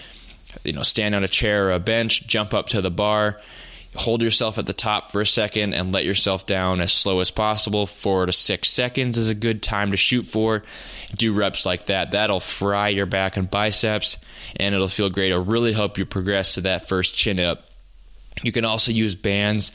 you 0.64 0.72
know, 0.72 0.82
stand 0.82 1.14
on 1.14 1.24
a 1.24 1.28
chair 1.28 1.68
or 1.68 1.72
a 1.72 1.78
bench, 1.78 2.26
jump 2.26 2.52
up 2.52 2.70
to 2.70 2.80
the 2.80 2.90
bar 2.90 3.40
hold 3.96 4.22
yourself 4.22 4.58
at 4.58 4.66
the 4.66 4.72
top 4.72 5.12
for 5.12 5.20
a 5.20 5.26
second 5.26 5.74
and 5.74 5.92
let 5.92 6.04
yourself 6.04 6.46
down 6.46 6.80
as 6.80 6.92
slow 6.92 7.20
as 7.20 7.30
possible. 7.30 7.86
Four 7.86 8.26
to 8.26 8.32
six 8.32 8.70
seconds 8.70 9.18
is 9.18 9.30
a 9.30 9.34
good 9.34 9.62
time 9.62 9.90
to 9.90 9.96
shoot 9.96 10.22
for. 10.22 10.62
Do 11.16 11.32
reps 11.32 11.66
like 11.66 11.86
that. 11.86 12.12
That'll 12.12 12.40
fry 12.40 12.88
your 12.88 13.06
back 13.06 13.36
and 13.36 13.50
biceps, 13.50 14.18
and 14.56 14.74
it'll 14.74 14.88
feel 14.88 15.10
great. 15.10 15.30
It'll 15.30 15.44
really 15.44 15.72
help 15.72 15.98
you 15.98 16.06
progress 16.06 16.54
to 16.54 16.62
that 16.62 16.88
first 16.88 17.16
chin 17.16 17.40
up. 17.40 17.66
You 18.42 18.52
can 18.52 18.64
also 18.64 18.92
use 18.92 19.14
bands. 19.14 19.72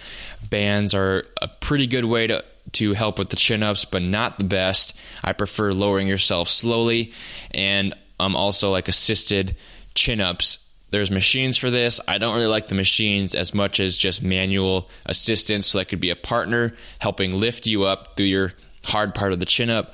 Bands 0.50 0.94
are 0.94 1.26
a 1.42 1.48
pretty 1.48 1.88
good 1.88 2.06
way 2.06 2.28
to 2.28 2.44
to 2.74 2.94
help 2.94 3.18
with 3.18 3.30
the 3.30 3.36
chin 3.36 3.64
ups, 3.64 3.86
but 3.86 4.02
not 4.02 4.38
the 4.38 4.44
best. 4.44 4.94
I 5.24 5.34
prefer 5.34 5.74
lowering 5.74 6.08
yourself 6.08 6.48
slowly, 6.48 7.12
and 7.54 7.94
I'm 8.20 8.28
um, 8.28 8.36
also 8.36 8.72
like 8.72 8.88
assisted 8.88 9.56
chin 9.96 10.22
ups 10.22 10.60
there's 10.92 11.10
machines 11.10 11.58
for 11.58 11.72
this. 11.72 12.00
I 12.08 12.18
don't 12.18 12.36
really 12.36 12.48
like 12.48 12.68
the 12.68 12.76
machines 12.76 13.34
as 13.34 13.54
much 13.54 13.80
as 13.80 13.98
just 13.98 14.22
manual 14.22 14.90
assistance. 15.06 15.68
So 15.68 15.78
that 15.78 15.86
could 15.86 16.02
be 16.02 16.10
a 16.10 16.16
partner 16.16 16.74
helping 17.00 17.38
lift 17.38 17.66
you 17.66 17.84
up 17.84 18.16
through 18.16 18.28
your 18.28 18.54
hard 18.86 19.16
part 19.16 19.32
of 19.32 19.40
the 19.40 19.46
chin 19.46 19.70
up, 19.70 19.94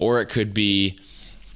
or 0.00 0.20
it 0.20 0.26
could 0.26 0.54
be 0.54 0.98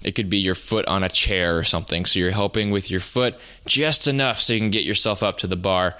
it 0.05 0.15
could 0.15 0.29
be 0.29 0.39
your 0.39 0.55
foot 0.55 0.87
on 0.87 1.05
a 1.05 1.09
chair 1.09 1.57
or 1.57 1.65
something. 1.65 2.05
So 2.05 2.19
you're 2.19 2.33
helping 2.33 2.71
with 2.71 2.91
your 2.91 3.01
foot 3.01 3.39
just 3.67 4.09
enough 4.09 4.41
so 4.41 4.53
you 4.53 4.61
can 4.61 4.71
get 4.71 4.85
yourself 4.85 5.23
up 5.23 5.39
to 5.39 5.47
the 5.47 5.57
bar. 5.57 5.97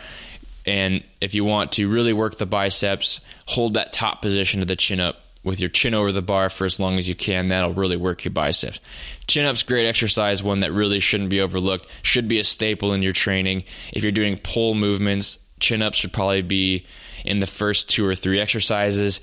And 0.67 1.03
if 1.21 1.35
you 1.35 1.45
want 1.45 1.73
to 1.73 1.89
really 1.89 2.13
work 2.13 2.37
the 2.37 2.47
biceps, 2.47 3.21
hold 3.47 3.75
that 3.75 3.93
top 3.93 4.21
position 4.21 4.61
of 4.61 4.69
the 4.69 4.77
chin 4.77 5.01
up 5.01 5.22
with 5.45 5.61
your 5.61 5.71
chin 5.71 5.95
over 5.95 6.13
the 6.13 6.23
bar 6.23 6.49
for 6.49 6.65
as 6.65 6.79
long 6.79 6.99
as 6.99 7.09
you 7.09 7.15
can. 7.15 7.49
That'll 7.49 7.75
really 7.75 7.97
work 7.97 8.25
your 8.25 8.33
biceps. 8.33 8.81
Chin 9.27 9.45
up's 9.45 9.63
great 9.63 9.87
exercise, 9.87 10.43
one 10.43 10.61
that 10.61 10.73
really 10.73 11.01
shouldn't 11.01 11.31
be 11.31 11.41
overlooked. 11.41 11.87
Should 12.03 12.29
be 12.29 12.39
a 12.39 12.45
staple 12.45 12.93
in 12.93 13.03
your 13.03 13.13
training. 13.13 13.65
If 13.93 14.03
you're 14.03 14.13
doing 14.13 14.39
pull 14.39 14.75
movements, 14.75 15.39
chin 15.61 15.83
ups 15.83 15.99
should 15.99 16.13
probably 16.13 16.43
be 16.43 16.87
in 17.25 17.41
the 17.41 17.47
first 17.47 17.89
two 17.89 18.07
or 18.07 18.15
three 18.15 18.41
exercises, 18.41 19.21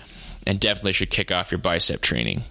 and 0.47 0.59
definitely 0.59 0.93
should 0.93 1.09
kick 1.09 1.31
off 1.31 1.51
your 1.51 1.59
bicep 1.59 2.01
training. 2.01 2.43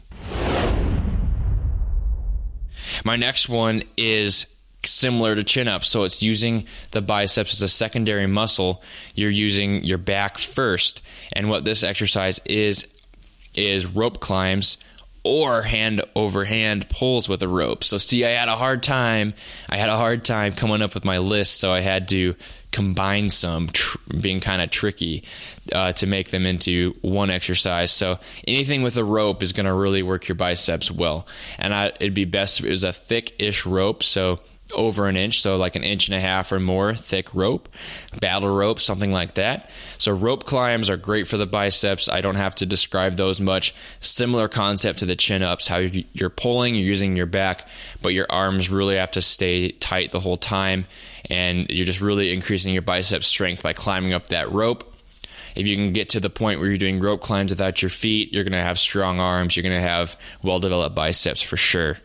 My 3.04 3.16
next 3.16 3.48
one 3.48 3.82
is 3.96 4.46
similar 4.84 5.34
to 5.34 5.44
chin 5.44 5.68
ups. 5.68 5.88
So 5.88 6.04
it's 6.04 6.22
using 6.22 6.66
the 6.92 7.02
biceps 7.02 7.52
as 7.52 7.62
a 7.62 7.68
secondary 7.68 8.26
muscle. 8.26 8.82
You're 9.14 9.30
using 9.30 9.84
your 9.84 9.98
back 9.98 10.38
first. 10.38 11.02
And 11.32 11.50
what 11.50 11.64
this 11.64 11.82
exercise 11.82 12.40
is 12.44 12.86
is 13.58 13.86
rope 13.86 14.20
climbs 14.20 14.78
or 15.24 15.62
hand 15.62 16.00
over 16.14 16.44
hand 16.44 16.88
pulls 16.88 17.28
with 17.28 17.42
a 17.42 17.48
rope. 17.48 17.84
So 17.84 17.98
see, 17.98 18.24
I 18.24 18.30
had 18.30 18.48
a 18.48 18.56
hard 18.56 18.82
time. 18.82 19.34
I 19.68 19.76
had 19.76 19.88
a 19.88 19.96
hard 19.96 20.24
time 20.24 20.52
coming 20.52 20.80
up 20.80 20.94
with 20.94 21.04
my 21.04 21.18
list, 21.18 21.58
so 21.58 21.70
I 21.70 21.80
had 21.80 22.08
to 22.10 22.34
combine 22.70 23.28
some, 23.28 23.68
tr- 23.68 23.98
being 24.20 24.40
kind 24.40 24.62
of 24.62 24.70
tricky 24.70 25.24
uh, 25.72 25.92
to 25.92 26.06
make 26.06 26.30
them 26.30 26.46
into 26.46 26.94
one 27.02 27.30
exercise. 27.30 27.90
So 27.90 28.18
anything 28.46 28.82
with 28.82 28.96
a 28.96 29.04
rope 29.04 29.42
is 29.42 29.52
going 29.52 29.66
to 29.66 29.74
really 29.74 30.02
work 30.02 30.28
your 30.28 30.36
biceps 30.36 30.90
well. 30.90 31.26
And 31.58 31.74
I, 31.74 31.86
it'd 31.86 32.14
be 32.14 32.24
best 32.24 32.60
if 32.60 32.66
it 32.66 32.70
was 32.70 32.84
a 32.84 32.92
thick-ish 32.92 33.66
rope. 33.66 34.02
So 34.02 34.40
over 34.74 35.08
an 35.08 35.16
inch, 35.16 35.40
so 35.40 35.56
like 35.56 35.76
an 35.76 35.84
inch 35.84 36.08
and 36.08 36.16
a 36.16 36.20
half 36.20 36.52
or 36.52 36.60
more 36.60 36.94
thick 36.94 37.34
rope, 37.34 37.68
battle 38.20 38.54
rope, 38.54 38.80
something 38.80 39.12
like 39.12 39.34
that. 39.34 39.70
So 39.98 40.12
rope 40.12 40.44
climbs 40.44 40.90
are 40.90 40.96
great 40.96 41.26
for 41.26 41.36
the 41.36 41.46
biceps. 41.46 42.08
I 42.08 42.20
don't 42.20 42.36
have 42.36 42.54
to 42.56 42.66
describe 42.66 43.16
those 43.16 43.40
much. 43.40 43.74
Similar 44.00 44.48
concept 44.48 45.00
to 45.00 45.06
the 45.06 45.16
chin 45.16 45.42
ups, 45.42 45.66
how 45.66 45.78
you're 45.78 46.30
pulling, 46.30 46.74
you're 46.74 46.84
using 46.84 47.16
your 47.16 47.26
back, 47.26 47.66
but 48.02 48.14
your 48.14 48.26
arms 48.30 48.70
really 48.70 48.96
have 48.96 49.10
to 49.12 49.22
stay 49.22 49.72
tight 49.72 50.12
the 50.12 50.20
whole 50.20 50.36
time, 50.36 50.86
and 51.30 51.68
you're 51.70 51.86
just 51.86 52.00
really 52.00 52.32
increasing 52.32 52.72
your 52.72 52.82
bicep 52.82 53.24
strength 53.24 53.62
by 53.62 53.72
climbing 53.72 54.12
up 54.12 54.28
that 54.28 54.52
rope. 54.52 54.94
If 55.56 55.66
you 55.66 55.74
can 55.74 55.92
get 55.92 56.10
to 56.10 56.20
the 56.20 56.30
point 56.30 56.60
where 56.60 56.68
you're 56.68 56.78
doing 56.78 57.00
rope 57.00 57.20
climbs 57.20 57.50
without 57.50 57.82
your 57.82 57.88
feet, 57.88 58.32
you're 58.32 58.44
going 58.44 58.52
to 58.52 58.60
have 58.60 58.78
strong 58.78 59.18
arms. 59.18 59.56
You're 59.56 59.64
going 59.64 59.74
to 59.74 59.88
have 59.88 60.16
well 60.40 60.60
developed 60.60 60.94
biceps 60.94 61.42
for 61.42 61.56
sure. 61.56 61.98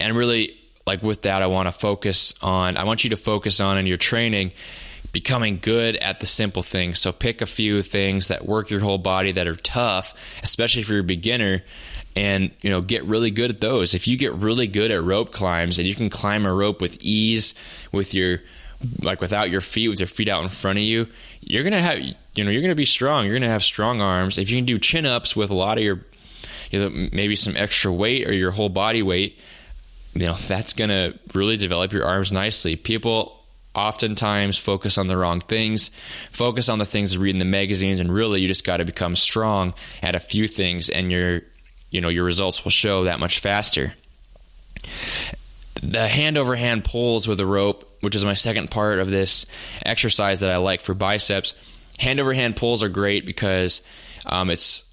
And 0.00 0.16
really, 0.16 0.56
like 0.86 1.02
with 1.02 1.22
that, 1.22 1.42
I 1.42 1.46
want 1.46 1.68
to 1.68 1.72
focus 1.72 2.34
on, 2.42 2.76
I 2.76 2.84
want 2.84 3.04
you 3.04 3.10
to 3.10 3.16
focus 3.16 3.60
on 3.60 3.78
in 3.78 3.86
your 3.86 3.96
training 3.96 4.52
becoming 5.12 5.58
good 5.62 5.96
at 5.96 6.20
the 6.20 6.26
simple 6.26 6.60
things. 6.60 6.98
So 6.98 7.10
pick 7.10 7.40
a 7.40 7.46
few 7.46 7.80
things 7.80 8.28
that 8.28 8.44
work 8.44 8.68
your 8.68 8.80
whole 8.80 8.98
body 8.98 9.32
that 9.32 9.48
are 9.48 9.56
tough, 9.56 10.14
especially 10.42 10.82
if 10.82 10.90
you're 10.90 10.98
a 10.98 11.04
beginner 11.04 11.62
and 12.14 12.50
you 12.60 12.68
know 12.68 12.82
get 12.82 13.02
really 13.04 13.30
good 13.30 13.48
at 13.48 13.60
those. 13.60 13.94
If 13.94 14.06
you 14.06 14.18
get 14.18 14.34
really 14.34 14.66
good 14.66 14.90
at 14.90 15.02
rope 15.02 15.32
climbs 15.32 15.78
and 15.78 15.88
you 15.88 15.94
can 15.94 16.10
climb 16.10 16.44
a 16.44 16.52
rope 16.52 16.82
with 16.82 16.98
ease 17.00 17.54
with 17.92 18.12
your 18.12 18.42
like 19.00 19.22
without 19.22 19.50
your 19.50 19.62
feet 19.62 19.88
with 19.88 20.00
your 20.00 20.06
feet 20.06 20.28
out 20.28 20.42
in 20.42 20.50
front 20.50 20.78
of 20.78 20.84
you, 20.84 21.06
you're 21.40 21.62
going 21.62 21.72
to 21.72 21.80
have 21.80 21.98
you 21.98 22.44
know 22.44 22.50
you're 22.50 22.60
going 22.60 22.68
to 22.68 22.74
be 22.74 22.84
strong. 22.84 23.24
You're 23.24 23.34
going 23.34 23.42
to 23.42 23.48
have 23.48 23.64
strong 23.64 24.02
arms. 24.02 24.36
If 24.36 24.50
you 24.50 24.56
can 24.56 24.66
do 24.66 24.78
chin-ups 24.78 25.34
with 25.34 25.48
a 25.48 25.54
lot 25.54 25.78
of 25.78 25.84
your 25.84 26.04
you 26.70 26.78
know, 26.78 27.08
maybe 27.12 27.36
some 27.36 27.56
extra 27.56 27.92
weight 27.92 28.28
or 28.28 28.32
your 28.32 28.50
whole 28.50 28.68
body 28.68 29.02
weight, 29.02 29.38
you 30.20 30.26
know 30.26 30.34
that's 30.34 30.72
going 30.72 30.90
to 30.90 31.18
really 31.34 31.56
develop 31.56 31.92
your 31.92 32.04
arms 32.04 32.32
nicely. 32.32 32.76
People 32.76 33.44
oftentimes 33.74 34.56
focus 34.56 34.96
on 34.96 35.06
the 35.06 35.16
wrong 35.16 35.40
things, 35.40 35.90
focus 36.30 36.68
on 36.68 36.78
the 36.78 36.86
things 36.86 37.12
that 37.12 37.18
read 37.18 37.34
in 37.34 37.38
the 37.38 37.44
magazines, 37.44 38.00
and 38.00 38.12
really 38.12 38.40
you 38.40 38.48
just 38.48 38.64
got 38.64 38.78
to 38.78 38.84
become 38.84 39.14
strong 39.14 39.74
at 40.02 40.14
a 40.14 40.20
few 40.20 40.48
things, 40.48 40.88
and 40.88 41.12
your 41.12 41.42
you 41.90 42.00
know 42.00 42.08
your 42.08 42.24
results 42.24 42.64
will 42.64 42.70
show 42.70 43.04
that 43.04 43.20
much 43.20 43.40
faster. 43.40 43.92
The 45.82 46.08
hand 46.08 46.38
over 46.38 46.56
hand 46.56 46.84
pulls 46.84 47.28
with 47.28 47.38
a 47.38 47.46
rope, 47.46 47.98
which 48.00 48.14
is 48.14 48.24
my 48.24 48.34
second 48.34 48.70
part 48.70 48.98
of 48.98 49.10
this 49.10 49.44
exercise 49.84 50.40
that 50.40 50.50
I 50.50 50.56
like 50.56 50.80
for 50.80 50.94
biceps. 50.94 51.54
Hand 51.98 52.18
over 52.18 52.32
hand 52.32 52.56
pulls 52.56 52.82
are 52.82 52.88
great 52.88 53.26
because 53.26 53.82
um, 54.24 54.48
it's 54.48 54.85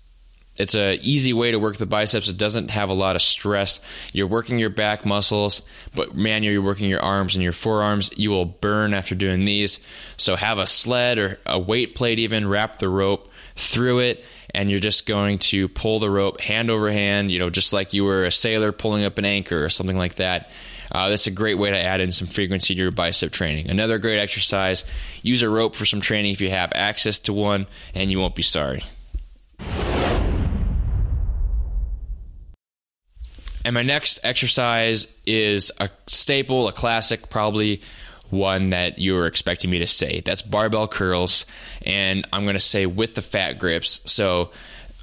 it's 0.55 0.75
a 0.75 0.99
easy 1.01 1.33
way 1.33 1.51
to 1.51 1.57
work 1.57 1.77
the 1.77 1.85
biceps. 1.85 2.29
It 2.29 2.37
doesn't 2.37 2.69
have 2.69 2.89
a 2.89 2.93
lot 2.93 3.15
of 3.15 3.21
stress. 3.21 3.79
You're 4.11 4.27
working 4.27 4.59
your 4.59 4.69
back 4.69 5.05
muscles, 5.05 5.63
but 5.95 6.15
man, 6.15 6.43
you're 6.43 6.61
working 6.61 6.89
your 6.89 7.01
arms 7.01 7.35
and 7.35 7.43
your 7.43 7.53
forearms. 7.53 8.11
You 8.17 8.29
will 8.29 8.45
burn 8.45 8.93
after 8.93 9.15
doing 9.15 9.45
these. 9.45 9.79
So 10.17 10.35
have 10.35 10.59
a 10.59 10.67
sled 10.67 11.17
or 11.17 11.39
a 11.45 11.57
weight 11.59 11.95
plate, 11.95 12.19
even 12.19 12.47
wrap 12.47 12.77
the 12.77 12.89
rope 12.89 13.29
through 13.55 13.99
it, 13.99 14.23
and 14.53 14.69
you're 14.69 14.79
just 14.79 15.07
going 15.07 15.39
to 15.39 15.67
pull 15.69 15.99
the 15.99 16.09
rope 16.09 16.39
hand 16.39 16.69
over 16.69 16.91
hand. 16.91 17.31
You 17.31 17.39
know, 17.39 17.49
just 17.49 17.73
like 17.73 17.93
you 17.93 18.03
were 18.03 18.25
a 18.25 18.31
sailor 18.31 18.71
pulling 18.71 19.03
up 19.03 19.17
an 19.17 19.25
anchor 19.25 19.63
or 19.63 19.69
something 19.69 19.97
like 19.97 20.15
that. 20.15 20.51
Uh, 20.91 21.09
that's 21.09 21.25
a 21.25 21.31
great 21.31 21.57
way 21.57 21.71
to 21.71 21.81
add 21.81 21.99
in 21.99 22.11
some 22.11 22.27
frequency 22.27 22.75
to 22.75 22.79
your 22.79 22.91
bicep 22.91 23.31
training. 23.31 23.67
Another 23.67 23.97
great 23.97 24.19
exercise. 24.19 24.85
Use 25.23 25.41
a 25.41 25.49
rope 25.49 25.73
for 25.73 25.87
some 25.87 26.01
training 26.01 26.33
if 26.33 26.41
you 26.41 26.51
have 26.51 26.71
access 26.75 27.19
to 27.21 27.33
one, 27.33 27.65
and 27.95 28.11
you 28.11 28.19
won't 28.19 28.35
be 28.35 28.43
sorry. 28.43 28.83
And 33.65 33.73
my 33.73 33.83
next 33.83 34.19
exercise 34.23 35.07
is 35.25 35.71
a 35.79 35.89
staple, 36.07 36.67
a 36.67 36.73
classic, 36.73 37.29
probably 37.29 37.81
one 38.29 38.71
that 38.71 38.99
you 38.99 39.13
were 39.13 39.27
expecting 39.27 39.69
me 39.69 39.79
to 39.79 39.87
say. 39.87 40.21
That's 40.25 40.41
barbell 40.41 40.87
curls. 40.87 41.45
And 41.85 42.27
I'm 42.33 42.43
going 42.43 42.55
to 42.55 42.59
say 42.59 42.85
with 42.85 43.15
the 43.15 43.21
fat 43.21 43.59
grips. 43.59 44.01
So, 44.11 44.51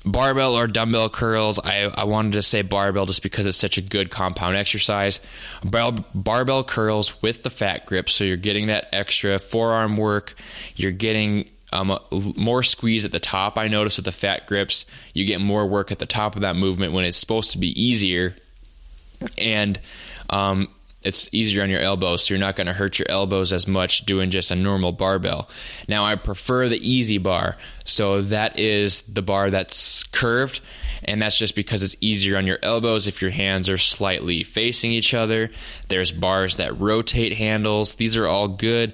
barbell 0.05 0.55
or 0.55 0.67
dumbbell 0.67 1.09
curls, 1.09 1.59
I, 1.59 1.85
I 1.85 2.05
wanted 2.05 2.33
to 2.35 2.43
say 2.43 2.63
barbell 2.63 3.07
just 3.07 3.23
because 3.23 3.47
it's 3.47 3.57
such 3.57 3.79
a 3.79 3.83
good 3.83 4.11
compound 4.11 4.57
exercise. 4.57 5.21
Bar- 5.65 6.05
barbell 6.15 6.65
curls 6.65 7.23
with 7.23 7.43
the 7.43 7.51
fat 7.51 7.87
grips. 7.87 8.13
So, 8.13 8.25
you're 8.25 8.37
getting 8.37 8.67
that 8.67 8.89
extra 8.93 9.39
forearm 9.39 9.97
work. 9.97 10.35
You're 10.77 10.93
getting 10.93 11.49
um, 11.73 11.97
more 12.11 12.63
squeeze 12.63 13.05
at 13.05 13.13
the 13.13 13.21
top. 13.21 13.57
I 13.57 13.69
notice 13.69 13.97
with 13.97 14.05
the 14.05 14.13
fat 14.13 14.47
grips, 14.47 14.85
you 15.15 15.25
get 15.25 15.41
more 15.41 15.67
work 15.67 15.93
at 15.93 16.01
the 16.01 16.07
top 16.07 16.35
of 16.35 16.43
that 16.43 16.57
movement 16.57 16.93
when 16.93 17.05
it's 17.05 17.17
supposed 17.17 17.53
to 17.53 17.59
be 17.59 17.81
easier 17.81 18.35
and 19.39 19.81
um, 20.29 20.69
it's 21.03 21.33
easier 21.33 21.63
on 21.63 21.71
your 21.71 21.81
elbows, 21.81 22.25
so 22.25 22.35
you're 22.35 22.41
not 22.41 22.57
going 22.57 22.67
to 22.67 22.73
hurt 22.75 22.99
your 22.99 23.11
elbows 23.11 23.53
as 23.53 23.67
much 23.67 24.05
doing 24.05 24.31
just 24.31 24.51
a 24.51 24.57
normal 24.57 24.93
barbell. 24.93 25.49
Now, 25.89 26.05
I 26.05 26.15
prefer 26.15 26.69
the 26.69 27.01
EZ 27.01 27.19
bar, 27.19 27.57
so 27.85 28.21
that 28.23 28.59
is 28.59 29.03
the 29.03 29.23
bar 29.23 29.51
that's 29.51 30.03
curved, 30.05 30.61
and 31.05 31.23
that's 31.23 31.39
just 31.39 31.55
because 31.55 31.83
it's 31.83 31.97
easier 32.03 32.37
on 32.37 32.47
your 32.47 32.59
elbows 32.63 33.07
if 33.07 33.23
your 33.23 33.31
hands 33.31 33.71
are 33.71 33.79
slightly 33.79 34.43
facing 34.43 34.93
each 34.93 35.15
other. 35.15 35.51
There's 35.89 36.13
bars 36.13 36.59
that 36.59 36.79
rotate 36.79 37.33
handles, 37.33 37.95
these 37.95 38.17
are 38.17 38.27
all 38.27 38.49
good. 38.49 38.93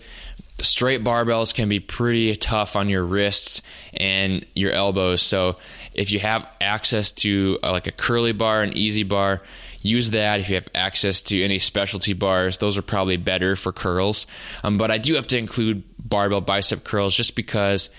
the 0.59 0.65
straight 0.65 1.03
barbells 1.05 1.55
can 1.55 1.69
be 1.69 1.81
pretty 1.81 2.35
tough 2.37 2.77
on 2.77 2.89
your 2.89 3.05
wrists 3.05 3.63
and 3.95 4.47
your 4.55 4.73
elbows. 4.73 5.23
So 5.23 5.57
if 5.93 6.11
you 6.11 6.19
have 6.21 6.49
access 6.61 7.13
to 7.13 7.59
uh, 7.63 7.73
like 7.73 7.87
a 7.87 7.93
curly 7.93 8.33
bar, 8.33 8.63
an 8.63 8.77
EZ 8.77 9.03
bar, 9.05 9.43
use 9.87 10.11
that. 10.13 10.41
If 10.41 10.49
you 10.49 10.57
have 10.57 10.69
access 10.75 11.23
to 11.25 11.43
any 11.43 11.59
specialty 11.59 12.13
bars, 12.13 12.59
those 12.59 12.77
are 12.77 12.83
probably 12.83 13.17
better 13.17 13.57
for 13.57 13.73
curls. 13.73 14.27
Um, 14.63 14.79
but 14.79 14.91
I 14.91 14.99
do 14.99 15.15
have 15.15 15.27
to 15.29 15.39
include 15.39 15.85
barbell 15.99 16.41
bicep 16.41 16.85
curls 16.85 17.17
just 17.17 17.37
because 17.37 17.91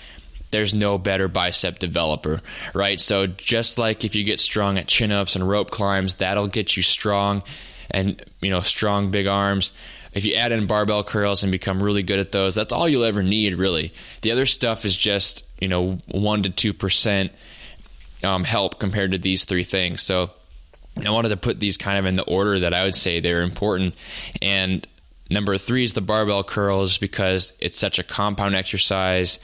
there's 0.51 0.73
no 0.73 0.97
better 0.97 1.27
bicep 1.27 1.79
developer, 1.79 2.41
right? 2.73 2.99
So 2.99 3.27
just 3.27 3.77
like 3.77 4.05
if 4.05 4.15
you 4.15 4.23
get 4.23 4.39
strong 4.39 4.77
at 4.77 4.87
chin 4.87 5.11
ups 5.11 5.35
and 5.35 5.47
rope 5.47 5.71
climbs, 5.71 6.15
that'll 6.15 6.47
get 6.47 6.77
you 6.77 6.83
strong 6.83 7.43
and 7.89 8.21
you 8.41 8.49
know 8.49 8.59
strong 8.59 9.11
big 9.11 9.27
arms 9.27 9.71
if 10.17 10.25
you 10.25 10.33
add 10.33 10.51
in 10.51 10.65
barbell 10.65 11.03
curls 11.03 11.43
and 11.43 11.51
become 11.51 11.81
really 11.81 12.01
good 12.01 12.17
at 12.17 12.31
those, 12.31 12.55
that's 12.55 12.73
all 12.73 12.89
you'll 12.89 13.03
ever 13.03 13.21
need, 13.21 13.53
really. 13.53 13.93
The 14.21 14.31
other 14.31 14.47
stuff 14.47 14.83
is 14.83 14.97
just, 14.97 15.43
you 15.59 15.67
know, 15.67 15.99
1% 16.11 16.55
to 16.55 16.73
2% 16.73 17.29
um, 18.23 18.43
help 18.43 18.79
compared 18.79 19.11
to 19.11 19.19
these 19.19 19.45
three 19.45 19.63
things. 19.63 20.01
So 20.01 20.31
I 21.05 21.11
wanted 21.11 21.29
to 21.29 21.37
put 21.37 21.59
these 21.59 21.77
kind 21.77 21.97
of 21.97 22.05
in 22.05 22.15
the 22.15 22.23
order 22.23 22.59
that 22.59 22.73
I 22.73 22.83
would 22.83 22.95
say 22.95 23.19
they're 23.19 23.41
important. 23.41 23.95
And 24.41 24.87
number 25.29 25.57
three 25.57 25.83
is 25.83 25.93
the 25.93 26.01
barbell 26.01 26.43
curls 26.43 26.97
because 26.97 27.53
it's 27.59 27.77
such 27.77 27.99
a 27.99 28.03
compound 28.03 28.55
exercise. 28.55 29.39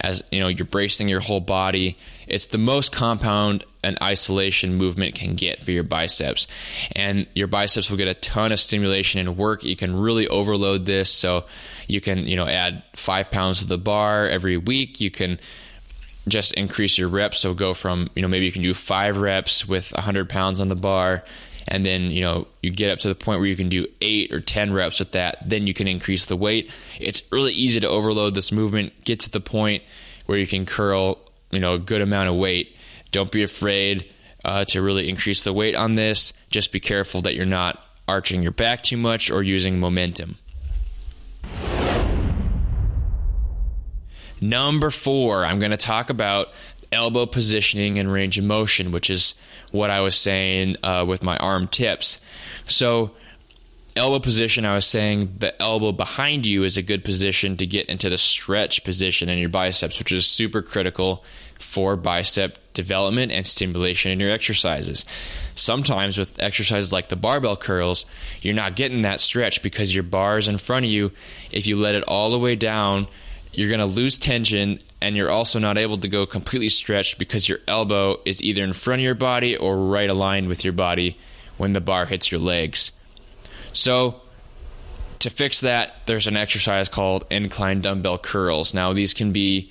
As 0.00 0.22
you 0.30 0.38
know 0.38 0.48
you're 0.48 0.64
bracing 0.64 1.08
your 1.08 1.20
whole 1.20 1.40
body. 1.40 1.98
It's 2.28 2.48
the 2.48 2.58
most 2.58 2.92
compound 2.92 3.64
an 3.82 3.96
isolation 4.02 4.74
movement 4.74 5.14
can 5.14 5.34
get 5.34 5.62
for 5.62 5.70
your 5.70 5.82
biceps. 5.82 6.46
And 6.94 7.26
your 7.34 7.46
biceps 7.46 7.90
will 7.90 7.96
get 7.96 8.06
a 8.06 8.14
ton 8.14 8.52
of 8.52 8.60
stimulation 8.60 9.20
and 9.20 9.36
work. 9.36 9.64
You 9.64 9.76
can 9.76 9.96
really 9.96 10.28
overload 10.28 10.86
this. 10.86 11.10
So 11.10 11.46
you 11.86 12.00
can 12.00 12.26
you 12.26 12.36
know 12.36 12.46
add 12.46 12.82
five 12.94 13.30
pounds 13.30 13.60
to 13.60 13.66
the 13.66 13.78
bar 13.78 14.28
every 14.28 14.56
week. 14.56 15.00
You 15.00 15.10
can 15.10 15.40
just 16.30 16.54
increase 16.54 16.98
your 16.98 17.08
reps. 17.08 17.38
So 17.38 17.54
go 17.54 17.74
from 17.74 18.10
you 18.14 18.22
know 18.22 18.28
maybe 18.28 18.46
you 18.46 18.52
can 18.52 18.62
do 18.62 18.74
five 18.74 19.16
reps 19.16 19.66
with 19.66 19.92
100 19.92 20.28
pounds 20.28 20.60
on 20.60 20.68
the 20.68 20.76
bar 20.76 21.24
and 21.66 21.84
then 21.84 22.10
you 22.10 22.22
know 22.22 22.46
you 22.62 22.70
get 22.70 22.90
up 22.90 22.98
to 23.00 23.08
the 23.08 23.14
point 23.14 23.40
where 23.40 23.48
you 23.48 23.56
can 23.56 23.68
do 23.68 23.86
eight 24.00 24.32
or 24.32 24.40
ten 24.40 24.72
reps 24.72 24.98
with 24.98 25.12
that 25.12 25.38
then 25.44 25.66
you 25.66 25.74
can 25.74 25.88
increase 25.88 26.26
the 26.26 26.36
weight. 26.36 26.70
It's 26.98 27.22
really 27.30 27.52
easy 27.52 27.80
to 27.80 27.88
overload 27.88 28.34
this 28.34 28.52
movement 28.52 28.92
get 29.04 29.20
to 29.20 29.30
the 29.30 29.40
point 29.40 29.82
where 30.26 30.38
you 30.38 30.46
can 30.46 30.66
curl 30.66 31.18
you 31.50 31.60
know 31.60 31.74
a 31.74 31.78
good 31.78 32.00
amount 32.00 32.28
of 32.28 32.36
weight. 32.36 32.76
Don't 33.10 33.30
be 33.30 33.42
afraid 33.42 34.08
uh, 34.44 34.64
to 34.66 34.82
really 34.82 35.08
increase 35.08 35.44
the 35.44 35.52
weight 35.52 35.74
on 35.74 35.94
this. 35.94 36.32
Just 36.50 36.72
be 36.72 36.80
careful 36.80 37.22
that 37.22 37.34
you're 37.34 37.46
not 37.46 37.82
arching 38.06 38.42
your 38.42 38.52
back 38.52 38.82
too 38.82 38.96
much 38.96 39.30
or 39.30 39.42
using 39.42 39.78
momentum 39.78 40.38
Number 44.40 44.90
four, 44.90 45.44
I'm 45.44 45.58
going 45.58 45.70
to 45.70 45.76
talk 45.76 46.10
about 46.10 46.48
elbow 46.92 47.26
positioning 47.26 47.98
and 47.98 48.10
range 48.10 48.38
of 48.38 48.44
motion, 48.44 48.92
which 48.92 49.10
is 49.10 49.34
what 49.72 49.90
I 49.90 50.00
was 50.00 50.16
saying 50.16 50.76
uh, 50.82 51.04
with 51.06 51.22
my 51.22 51.36
arm 51.36 51.66
tips. 51.66 52.20
So, 52.66 53.12
elbow 53.96 54.20
position, 54.20 54.64
I 54.64 54.74
was 54.74 54.86
saying 54.86 55.34
the 55.38 55.60
elbow 55.60 55.92
behind 55.92 56.46
you 56.46 56.64
is 56.64 56.76
a 56.76 56.82
good 56.82 57.04
position 57.04 57.56
to 57.56 57.66
get 57.66 57.86
into 57.86 58.08
the 58.08 58.18
stretch 58.18 58.84
position 58.84 59.28
in 59.28 59.38
your 59.38 59.48
biceps, 59.48 59.98
which 59.98 60.12
is 60.12 60.26
super 60.26 60.62
critical 60.62 61.24
for 61.58 61.96
bicep 61.96 62.58
development 62.72 63.32
and 63.32 63.44
stimulation 63.44 64.12
in 64.12 64.20
your 64.20 64.30
exercises. 64.30 65.04
Sometimes 65.56 66.16
with 66.16 66.40
exercises 66.40 66.92
like 66.92 67.08
the 67.08 67.16
barbell 67.16 67.56
curls, 67.56 68.06
you're 68.40 68.54
not 68.54 68.76
getting 68.76 69.02
that 69.02 69.18
stretch 69.18 69.62
because 69.62 69.92
your 69.92 70.04
bar 70.04 70.38
is 70.38 70.46
in 70.46 70.56
front 70.58 70.86
of 70.86 70.92
you. 70.92 71.10
If 71.50 71.66
you 71.66 71.74
let 71.76 71.96
it 71.96 72.04
all 72.04 72.30
the 72.30 72.38
way 72.38 72.54
down, 72.54 73.08
you're 73.52 73.68
going 73.68 73.80
to 73.80 73.86
lose 73.86 74.18
tension 74.18 74.78
and 75.00 75.16
you're 75.16 75.30
also 75.30 75.58
not 75.58 75.78
able 75.78 75.98
to 75.98 76.08
go 76.08 76.26
completely 76.26 76.68
stretched 76.68 77.18
because 77.18 77.48
your 77.48 77.58
elbow 77.66 78.20
is 78.24 78.42
either 78.42 78.62
in 78.62 78.72
front 78.72 79.00
of 79.00 79.04
your 79.04 79.14
body 79.14 79.56
or 79.56 79.76
right 79.76 80.10
aligned 80.10 80.48
with 80.48 80.64
your 80.64 80.72
body 80.72 81.16
when 81.56 81.72
the 81.72 81.80
bar 81.80 82.06
hits 82.06 82.30
your 82.30 82.40
legs. 82.40 82.92
So, 83.72 84.20
to 85.20 85.30
fix 85.30 85.60
that, 85.60 85.96
there's 86.06 86.28
an 86.28 86.36
exercise 86.36 86.88
called 86.88 87.24
incline 87.30 87.80
dumbbell 87.80 88.18
curls. 88.18 88.72
Now, 88.72 88.92
these 88.92 89.14
can 89.14 89.32
be 89.32 89.70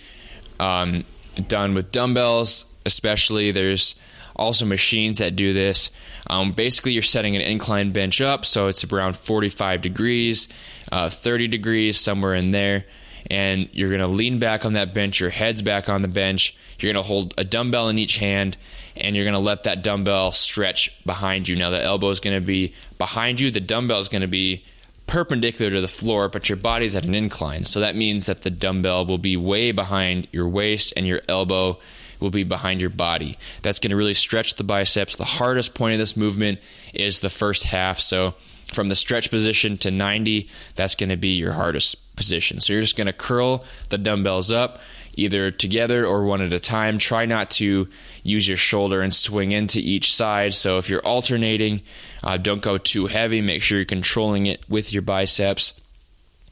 um, 0.59 1.05
done 1.47 1.73
with 1.73 1.91
dumbbells, 1.91 2.65
especially. 2.85 3.51
There's 3.51 3.95
also 4.35 4.65
machines 4.65 5.19
that 5.19 5.37
do 5.37 5.53
this. 5.53 5.89
Um, 6.29 6.51
basically, 6.51 6.91
you're 6.91 7.01
setting 7.01 7.37
an 7.37 7.41
incline 7.41 7.91
bench 7.91 8.19
up, 8.19 8.43
so 8.43 8.67
it's 8.67 8.83
around 8.83 9.15
45 9.15 9.81
degrees, 9.81 10.49
uh, 10.91 11.09
30 11.09 11.47
degrees, 11.47 11.97
somewhere 11.97 12.35
in 12.35 12.51
there 12.51 12.85
and 13.29 13.69
you're 13.73 13.89
going 13.89 14.01
to 14.01 14.07
lean 14.07 14.39
back 14.39 14.65
on 14.65 14.73
that 14.73 14.93
bench, 14.93 15.19
your 15.19 15.29
head's 15.29 15.61
back 15.61 15.89
on 15.89 16.01
the 16.01 16.07
bench. 16.07 16.55
You're 16.79 16.93
going 16.93 17.03
to 17.03 17.07
hold 17.07 17.33
a 17.37 17.43
dumbbell 17.43 17.89
in 17.89 17.99
each 17.99 18.17
hand, 18.17 18.57
and 18.95 19.15
you're 19.15 19.25
going 19.25 19.33
to 19.33 19.39
let 19.39 19.63
that 19.63 19.83
dumbbell 19.83 20.31
stretch 20.31 20.91
behind 21.05 21.47
you. 21.47 21.55
Now, 21.55 21.69
the 21.69 21.83
elbow 21.83 22.09
is 22.09 22.19
going 22.19 22.39
to 22.39 22.45
be 22.45 22.73
behind 22.97 23.39
you, 23.39 23.51
the 23.51 23.59
dumbbell 23.59 23.99
is 23.99 24.09
going 24.09 24.21
to 24.21 24.27
be 24.27 24.63
perpendicular 25.07 25.71
to 25.71 25.81
the 25.81 25.87
floor, 25.87 26.29
but 26.29 26.49
your 26.49 26.57
body's 26.57 26.95
at 26.95 27.05
an 27.05 27.15
incline. 27.15 27.63
So 27.63 27.79
that 27.79 27.95
means 27.95 28.25
that 28.25 28.43
the 28.43 28.49
dumbbell 28.49 29.05
will 29.05 29.17
be 29.17 29.37
way 29.37 29.71
behind 29.71 30.27
your 30.31 30.47
waist, 30.47 30.93
and 30.95 31.07
your 31.07 31.21
elbow 31.27 31.79
will 32.19 32.29
be 32.29 32.43
behind 32.43 32.81
your 32.81 32.89
body. 32.89 33.37
That's 33.61 33.79
going 33.79 33.91
to 33.91 33.95
really 33.95 34.13
stretch 34.13 34.55
the 34.55 34.63
biceps. 34.63 35.15
The 35.15 35.23
hardest 35.23 35.73
point 35.73 35.93
of 35.93 35.99
this 35.99 36.17
movement 36.17 36.59
is 36.93 37.19
the 37.19 37.29
first 37.29 37.63
half. 37.63 37.99
So, 37.99 38.35
from 38.71 38.89
the 38.89 38.95
stretch 38.95 39.29
position 39.29 39.77
to 39.77 39.91
90, 39.91 40.49
that's 40.75 40.95
going 40.95 41.09
to 41.09 41.17
be 41.17 41.29
your 41.29 41.53
hardest 41.53 42.15
position. 42.15 42.59
So 42.59 42.73
you're 42.73 42.81
just 42.81 42.97
going 42.97 43.07
to 43.07 43.13
curl 43.13 43.63
the 43.89 43.97
dumbbells 43.97 44.51
up 44.51 44.79
either 45.17 45.49
together 45.49 46.05
or 46.05 46.23
one 46.23 46.41
at 46.41 46.53
a 46.53 46.59
time. 46.59 46.99
Try 46.99 47.25
not 47.25 47.49
to 47.51 47.87
use 48.23 48.47
your 48.47 48.57
shoulder 48.57 49.01
and 49.01 49.13
swing 49.13 49.51
into 49.51 49.79
each 49.79 50.15
side. 50.15 50.53
So 50.53 50.77
if 50.77 50.89
you're 50.89 51.05
alternating, 51.05 51.81
uh, 52.23 52.37
don't 52.37 52.61
go 52.61 52.77
too 52.77 53.07
heavy. 53.07 53.41
Make 53.41 53.63
sure 53.63 53.79
you're 53.79 53.85
controlling 53.85 54.45
it 54.45 54.63
with 54.69 54.93
your 54.93 55.01
biceps 55.01 55.73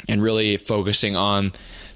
and 0.09 0.21
really 0.21 0.57
focusing 0.57 1.15
on 1.15 1.53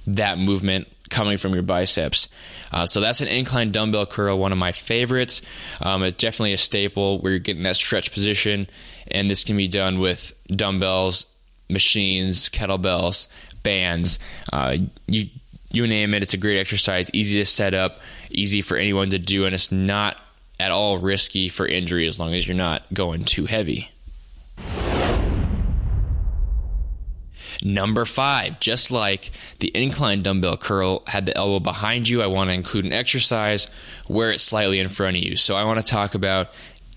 that 0.07 0.37
movement 0.37 0.87
coming 1.09 1.37
from 1.39 1.53
your 1.53 1.63
biceps. 1.63 2.27
Uh, 2.71 2.85
so 2.85 3.01
that's 3.01 3.21
an 3.21 3.27
incline 3.27 3.71
dumbbell 3.71 4.05
curl, 4.05 4.37
one 4.37 4.51
of 4.51 4.57
my 4.57 4.71
favorites. 4.71 5.41
Um, 5.81 6.03
it's 6.03 6.17
definitely 6.17 6.53
a 6.53 6.57
staple 6.57 7.19
where 7.19 7.31
you're 7.31 7.39
getting 7.39 7.63
that 7.63 7.75
stretch 7.75 8.11
position, 8.11 8.67
and 9.11 9.29
this 9.29 9.43
can 9.43 9.57
be 9.57 9.67
done 9.67 9.99
with 9.99 10.33
dumbbells, 10.47 11.25
machines, 11.69 12.49
kettlebells, 12.49 13.27
bands. 13.63 14.19
Uh, 14.51 14.77
you 15.07 15.29
you 15.71 15.85
name 15.85 16.13
it. 16.13 16.23
It's 16.23 16.33
a 16.33 16.37
great 16.37 16.59
exercise, 16.59 17.11
easy 17.13 17.37
to 17.39 17.45
set 17.45 17.73
up, 17.73 17.99
easy 18.31 18.61
for 18.61 18.75
anyone 18.77 19.11
to 19.11 19.19
do, 19.19 19.45
and 19.45 19.53
it's 19.53 19.71
not 19.71 20.19
at 20.59 20.71
all 20.71 20.97
risky 20.97 21.47
for 21.47 21.65
injury 21.65 22.07
as 22.07 22.19
long 22.19 22.33
as 22.33 22.47
you're 22.47 22.57
not 22.57 22.83
going 22.93 23.23
too 23.23 23.45
heavy. 23.45 23.89
Number 27.61 28.05
five, 28.05 28.59
just 28.59 28.89
like 28.89 29.31
the 29.59 29.71
incline 29.75 30.21
dumbbell 30.21 30.57
curl 30.57 31.03
had 31.07 31.25
the 31.25 31.35
elbow 31.35 31.59
behind 31.59 32.07
you, 32.07 32.21
I 32.21 32.27
want 32.27 32.49
to 32.49 32.53
include 32.53 32.85
an 32.85 32.93
exercise 32.93 33.67
where 34.07 34.31
it's 34.31 34.43
slightly 34.43 34.79
in 34.79 34.87
front 34.87 35.17
of 35.17 35.23
you. 35.23 35.35
So 35.35 35.55
I 35.55 35.65
want 35.65 35.79
to 35.79 35.85
talk 35.85 36.15
about 36.15 36.51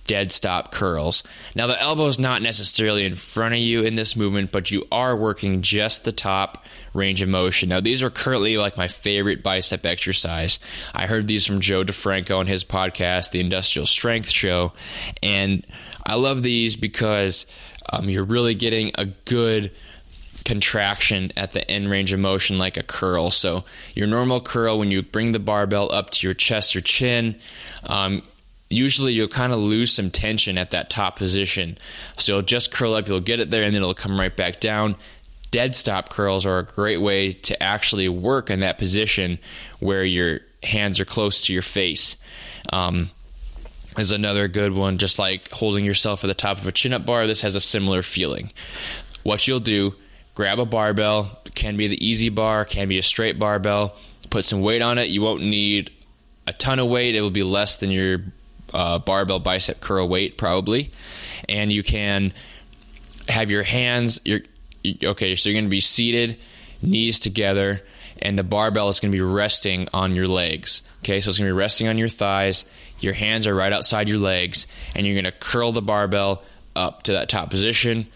dead 0.07 0.33
stop 0.33 0.73
curls. 0.73 1.23
Now, 1.55 1.67
the 1.67 1.81
elbow 1.81 2.07
is 2.07 2.19
not 2.19 2.43
necessarily 2.43 3.05
in 3.05 3.15
front 3.15 3.55
of 3.55 3.61
you 3.61 3.83
in 3.83 3.95
this 3.95 4.17
movement, 4.17 4.51
but 4.53 4.71
you 4.71 4.85
are 4.91 5.17
working 5.17 5.63
just 5.63 6.05
the 6.05 6.13
top 6.13 6.65
range 6.93 7.23
of 7.23 7.29
motion. 7.29 7.69
Now, 7.69 7.81
these 7.81 8.03
are 8.03 8.11
currently 8.11 8.57
like 8.57 8.77
my 8.77 8.89
favorite 8.89 9.43
bicep 9.43 9.87
exercise. 9.87 10.59
I 10.95 11.07
heard 11.07 11.29
these 11.29 11.47
from 11.47 11.61
Joe 11.61 11.85
DeFranco 11.85 12.39
on 12.39 12.47
his 12.47 12.65
podcast, 12.65 13.31
The 13.31 13.41
Industrial 13.41 13.87
Strength 13.87 14.31
Show, 14.31 14.73
and 15.23 15.67
I 16.07 16.17
love 16.17 16.43
these 16.43 16.77
because 16.77 17.47
um, 17.93 18.09
you're 18.09 18.25
really 18.25 18.55
getting 18.55 18.91
a 18.97 19.07
good 19.07 19.71
contraction 20.45 21.31
at 21.37 21.53
the 21.53 21.69
end 21.71 21.89
range 21.89 22.13
of 22.13 22.19
motion 22.19 22.59
like 22.59 22.77
a 22.77 22.83
curl. 22.83 23.31
So, 23.31 23.65
your 23.95 24.09
normal 24.09 24.41
curl, 24.41 24.79
when 24.79 24.91
you 24.91 25.03
bring 25.03 25.33
the 25.33 25.39
barbell 25.39 25.93
up 25.93 26.11
to 26.11 26.27
your 26.27 26.35
chest 26.35 26.75
or 26.75 26.81
chin, 26.81 27.37
um, 27.85 28.23
usually 28.73 29.13
you'll 29.13 29.29
kind 29.29 29.53
of 29.53 29.59
lose 29.59 29.93
some 29.93 30.11
tension 30.11 30.59
at 30.59 30.71
that 30.71 30.91
top 30.91 31.17
position. 31.17 31.79
So 32.19 32.33
you'll 32.35 32.43
just 32.43 32.73
curl 32.73 32.95
up, 32.95 33.09
you'll 33.09 33.21
get 33.21 33.41
it 33.41 33.51
there, 33.51 33.63
and 33.63 33.75
then 33.75 33.83
it'll 33.83 33.95
come 33.95 34.19
right 34.19 34.35
back 34.35 34.61
down. 34.61 34.97
Dead 35.51 35.77
stop 35.77 36.09
curls 36.09 36.47
are 36.47 36.59
a 36.59 36.65
great 36.65 36.97
way 36.99 37.33
to 37.33 37.63
actually 37.63 38.09
work 38.09 38.51
in 38.51 38.61
that 38.61 38.79
position 38.79 39.39
where 39.81 40.05
your 40.05 40.41
hands 40.63 40.99
are 40.99 41.05
close 41.05 41.43
to 41.43 41.53
your 41.53 41.63
face. 41.63 42.17
Um, 42.73 43.11
is 43.99 44.11
another 44.11 44.49
good 44.49 44.73
one, 44.73 44.97
just 44.99 45.19
like 45.19 45.51
holding 45.51 45.85
yourself 45.85 46.25
at 46.25 46.29
the 46.29 46.35
top 46.35 46.59
of 46.59 46.67
a 46.67 46.73
chin 46.73 46.95
up 46.95 47.05
bar. 47.05 47.27
This 47.27 47.43
has 47.43 47.55
a 47.55 47.61
similar 47.61 48.03
feeling. 48.03 48.51
What 49.23 49.47
you'll 49.47 49.61
do, 49.61 49.95
grab 50.35 50.59
a 50.59 50.65
barbell, 50.65 51.39
can 51.55 51.77
be 51.77 51.89
the 51.89 52.11
EZ 52.11 52.31
bar, 52.31 52.65
can 52.65 52.89
be 52.89 52.99
a 52.99 53.03
straight 53.03 53.39
barbell, 53.39 53.97
put 54.31 54.47
some 54.47 54.63
weight 54.63 54.81
on 54.81 54.97
it. 54.97 55.11
You 55.11 55.21
won't 55.21 55.43
need 55.43 55.91
a 56.47 56.53
ton 56.53 56.79
of 56.79 56.89
weight, 56.89 57.15
it 57.15 57.21
will 57.21 57.31
be 57.31 57.43
less 57.43 57.77
than 57.77 57.91
your 57.91 58.23
uh, 58.73 58.99
barbell 58.99 59.39
bicep 59.39 59.81
curl 59.81 60.09
weight 60.09 60.39
probably, 60.39 60.91
and 61.49 61.73
you 61.73 61.83
can 61.83 62.33
have 63.29 63.51
your 63.51 63.63
hands. 63.63 64.21
Your 64.25 64.41
okay, 65.05 65.37
so 65.37 65.49
you're 65.49 65.55
going 65.55 65.67
to 65.67 65.71
be 65.71 65.81
seated 65.81 66.37
knees 66.83 67.21
together, 67.21 67.81
and 68.21 68.39
the 68.39 68.45
barbell 68.45 68.89
is 68.89 69.01
going 69.01 69.13
to 69.13 69.17
be 69.17 69.23
resting 69.23 69.89
on 69.93 70.15
your 70.15 70.29
legs. 70.29 70.83
Okay, 71.01 71.21
so 71.21 71.31
it's 71.31 71.39
going 71.39 71.49
to 71.49 71.55
be 71.55 71.59
resting 71.59 71.89
on 71.89 71.99
your 71.99 72.09
thighs. 72.09 72.65
Your 73.01 73.13
hands 73.13 73.47
are 73.47 73.55
right 73.55 73.73
outside 73.73 74.09
your 74.09 74.19
legs, 74.19 74.67
and 74.95 75.07
you're 75.07 75.15
going 75.15 75.25
to 75.25 75.33
curl 75.33 75.73
the 75.73 75.83
barbell 75.83 76.43
up 76.75 77.03
to 77.05 77.13
that 77.13 77.29
top 77.29 77.51
position. 77.51 78.07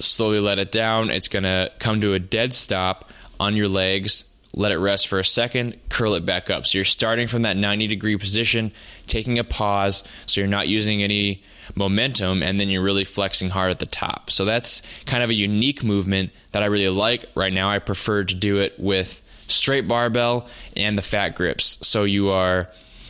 Slowly 0.00 0.40
let 0.40 0.58
it 0.58 0.72
down. 0.72 1.10
It's 1.10 1.28
going 1.28 1.42
to 1.42 1.70
come 1.78 2.00
to 2.00 2.14
a 2.14 2.18
dead 2.18 2.54
stop 2.54 3.10
on 3.40 3.56
your 3.56 3.68
legs. 3.68 4.24
Let 4.54 4.72
it 4.72 4.78
rest 4.78 5.08
for 5.08 5.18
a 5.18 5.24
second, 5.24 5.78
curl 5.88 6.14
it 6.14 6.24
back 6.24 6.50
up. 6.50 6.66
So 6.66 6.78
you're 6.78 6.84
starting 6.84 7.26
from 7.26 7.42
that 7.42 7.56
90 7.56 7.86
degree 7.86 8.16
position, 8.16 8.72
taking 9.06 9.38
a 9.38 9.44
pause 9.44 10.04
so 10.26 10.40
you're 10.40 10.48
not 10.48 10.68
using 10.68 11.02
any 11.02 11.42
momentum, 11.74 12.42
and 12.42 12.58
then 12.58 12.68
you're 12.68 12.82
really 12.82 13.04
flexing 13.04 13.50
hard 13.50 13.70
at 13.70 13.78
the 13.78 13.86
top. 13.86 14.30
So 14.30 14.44
that's 14.44 14.82
kind 15.04 15.22
of 15.22 15.30
a 15.30 15.34
unique 15.34 15.84
movement 15.84 16.30
that 16.52 16.62
I 16.62 16.66
really 16.66 16.88
like. 16.88 17.26
Right 17.34 17.52
now, 17.52 17.68
I 17.68 17.78
prefer 17.78 18.24
to 18.24 18.34
do 18.34 18.58
it 18.58 18.74
with 18.78 19.22
straight 19.48 19.86
barbell 19.86 20.48
and 20.76 20.96
the 20.96 21.02
fat 21.02 21.34
grips. 21.34 21.86
So 21.86 22.04
you 22.04 22.30
are 22.30 22.68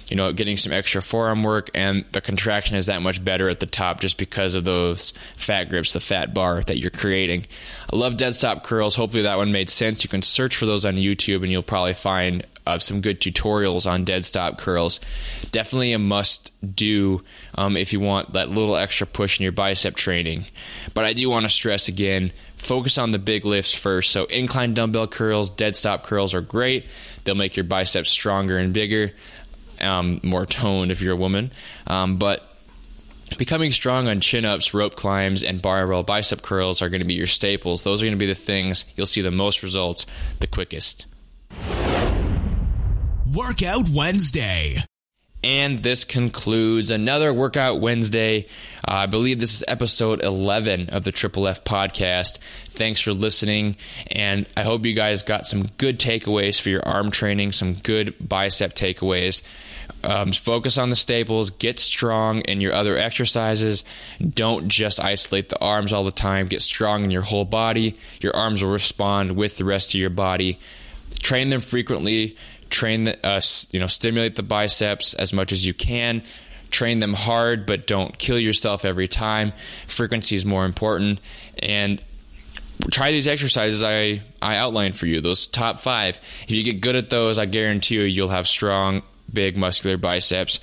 you 0.09 0.17
know, 0.17 0.33
getting 0.33 0.57
some 0.57 0.73
extra 0.73 1.03
forearm 1.03 1.43
work, 1.43 1.71
and 1.75 2.05
the 2.13 2.21
contraction 2.21 2.77
is 2.77 2.87
that 2.87 3.03
much 3.03 3.23
better 3.23 3.49
at 3.49 3.61
the 3.61 3.67
top 3.67 4.01
just 4.01 4.17
because 4.17 4.55
of 4.55 4.65
those 4.65 5.13
fat 5.37 5.69
grips, 5.69 5.93
the 5.93 6.01
fat 6.01 6.33
bar 6.33 6.63
that 6.63 6.79
you're 6.79 6.91
creating. 6.91 7.47
I 7.93 7.97
love 7.97 8.17
dead 8.17 8.35
stop 8.35 8.65
curls. 8.65 8.97
Hopefully, 8.97 9.25
that 9.25 9.37
one 9.37 9.53
made 9.53 9.69
sense. 9.69 10.03
You 10.03 10.11
can 10.11 10.23
search 10.23 10.57
for 10.57 10.67
those 10.67 10.87
on 10.87 10.97
YouTube, 10.97 11.43
and 11.43 11.53
you'll 11.53 11.63
probably 11.63 11.95
find 11.95 12.45
uh, 12.67 12.79
some 12.79 13.01
good 13.01 13.21
tutorials 13.21 13.91
on 13.91 14.05
dead 14.05 14.25
stop 14.25 14.59
curls. 14.59 15.01
Definitely 15.53 15.93
a 15.93 15.99
must 15.99 16.53
do 16.75 17.23
um, 17.55 17.77
if 17.77 17.93
you 17.93 18.01
want 18.01 18.33
that 18.33 18.51
little 18.51 18.77
extra 18.77 19.07
push 19.07 19.39
in 19.41 19.43
your 19.45 19.53
bicep 19.53 19.95
training. 19.95 20.45
But 20.95 21.05
I 21.05 21.13
do 21.13 21.29
want 21.29 21.45
to 21.45 21.51
stress 21.51 21.89
again 21.89 22.33
focus 22.57 22.99
on 22.99 23.13
the 23.13 23.19
big 23.19 23.45
lifts 23.45 23.73
first. 23.73 24.11
So, 24.11 24.25
incline 24.27 24.75
dumbbell 24.75 25.07
curls, 25.07 25.51
dead 25.51 25.77
stop 25.77 26.05
curls 26.05 26.35
are 26.35 26.41
great. 26.41 26.87
They'll 27.25 27.35
make 27.35 27.57
your 27.57 27.65
biceps 27.65 28.11
stronger 28.11 28.59
and 28.59 28.73
bigger 28.73 29.13
um, 29.81 30.21
more 30.23 30.47
toned 30.47 30.91
if 30.91 31.01
you're 31.01 31.15
a 31.15 31.17
woman. 31.17 31.53
Um, 31.87 32.17
but 32.17 32.45
becoming 33.37 33.73
strong 33.73 34.09
on 34.09 34.21
chin 34.21 34.45
ups, 34.45 34.73
rope 34.73 34.97
climbs, 34.97 35.43
and 35.43 35.61
barbell 35.61 36.03
bicep 36.03 36.43
curls 36.43 36.81
are 36.81 36.89
going 36.89 37.01
to 37.01 37.07
be 37.07 37.15
your 37.15 37.27
staples. 37.27 37.85
Those 37.85 38.03
are 38.03 38.07
going 38.07 38.17
to 38.17 38.19
be 38.19 38.27
the 38.27 38.35
things 38.35 38.85
you'll 38.97 39.07
see 39.07 39.21
the 39.21 39.31
most 39.31 39.63
results 39.63 40.07
the 40.41 40.47
quickest. 40.47 41.07
Workout 43.33 43.89
Wednesday. 43.91 44.79
And 45.45 45.79
this 45.79 46.05
concludes 46.05 46.91
another 46.91 47.33
Workout 47.33 47.81
Wednesday. 47.81 48.47
Uh, 48.87 48.93
I 48.93 49.07
believe 49.07 49.39
this 49.39 49.55
is 49.55 49.65
episode 49.69 50.21
11 50.21 50.91
of 50.91 51.05
the 51.05 51.13
Triple 51.13 51.47
F 51.47 51.63
podcast. 51.63 52.39
Thanks 52.71 53.01
for 53.01 53.13
listening. 53.13 53.77
And 54.11 54.47
I 54.57 54.65
hope 54.65 54.85
you 54.85 54.95
guys 54.95 55.23
got 55.23 55.47
some 55.47 55.69
good 55.79 56.01
takeaways 56.01 56.61
for 56.61 56.71
your 56.71 56.85
arm 56.85 57.13
training, 57.13 57.53
some 57.53 57.75
good 57.75 58.17
bicep 58.21 58.75
takeaways. 58.75 59.43
Um, 60.03 60.33
focus 60.33 60.77
on 60.77 60.91
the 60.91 60.97
staples, 60.97 61.51
get 61.51 61.79
strong 61.79 62.41
in 62.41 62.61
your 62.61 62.73
other 62.73 62.97
exercises. 62.97 63.85
Don't 64.21 64.69
just 64.69 65.01
isolate 65.01 65.51
the 65.51 65.61
arms 65.61 65.93
all 65.93 66.05
the 66.05 66.11
time. 66.11 66.47
Get 66.49 66.63
strong 66.63 67.05
in 67.05 67.11
your 67.11 67.23
whole 67.23 67.45
body. 67.45 67.97
Your 68.21 68.35
arms 68.35 68.63
will 68.63 68.73
respond 68.73 69.37
with 69.37 69.57
the 69.57 69.65
rest 69.65 69.95
of 69.95 70.01
your 70.01 70.11
body. 70.11 70.59
Train 71.21 71.51
them 71.51 71.61
frequently 71.61 72.37
train 72.71 73.05
the, 73.05 73.27
uh, 73.27 73.41
you 73.71 73.81
know 73.81 73.87
stimulate 73.87 74.37
the 74.37 74.43
biceps 74.43 75.15
as 75.15 75.33
much 75.33 75.53
as 75.53 75.65
you 75.67 75.75
can 75.75 76.23
train 76.71 77.01
them 77.01 77.15
hard 77.15 77.67
but 77.67 77.87
don't 77.87 78.19
kill 78.19 78.39
yourself 78.39 78.85
every 78.85 79.09
time. 79.09 79.53
Frequency 79.87 80.37
is 80.37 80.45
more 80.45 80.65
important. 80.65 81.21
And 81.63 82.03
try 82.91 83.11
these 83.11 83.27
exercises 83.27 83.83
I, 83.83 84.23
I 84.41 84.57
outlined 84.57 84.97
for 84.97 85.07
you 85.07 85.21
those 85.21 85.47
top 85.47 85.81
five. 85.81 86.21
If 86.45 86.51
you 86.51 86.63
get 86.63 86.81
good 86.81 86.97
at 86.97 87.11
those 87.11 87.39
i 87.39 87.47
guarantee 87.47 87.97
you 87.97 88.03
you'll 88.03 88.29
have 88.29 88.47
strong 88.47 89.03
big 89.33 89.57
muscular 89.57 89.97
biceps. 89.97 90.61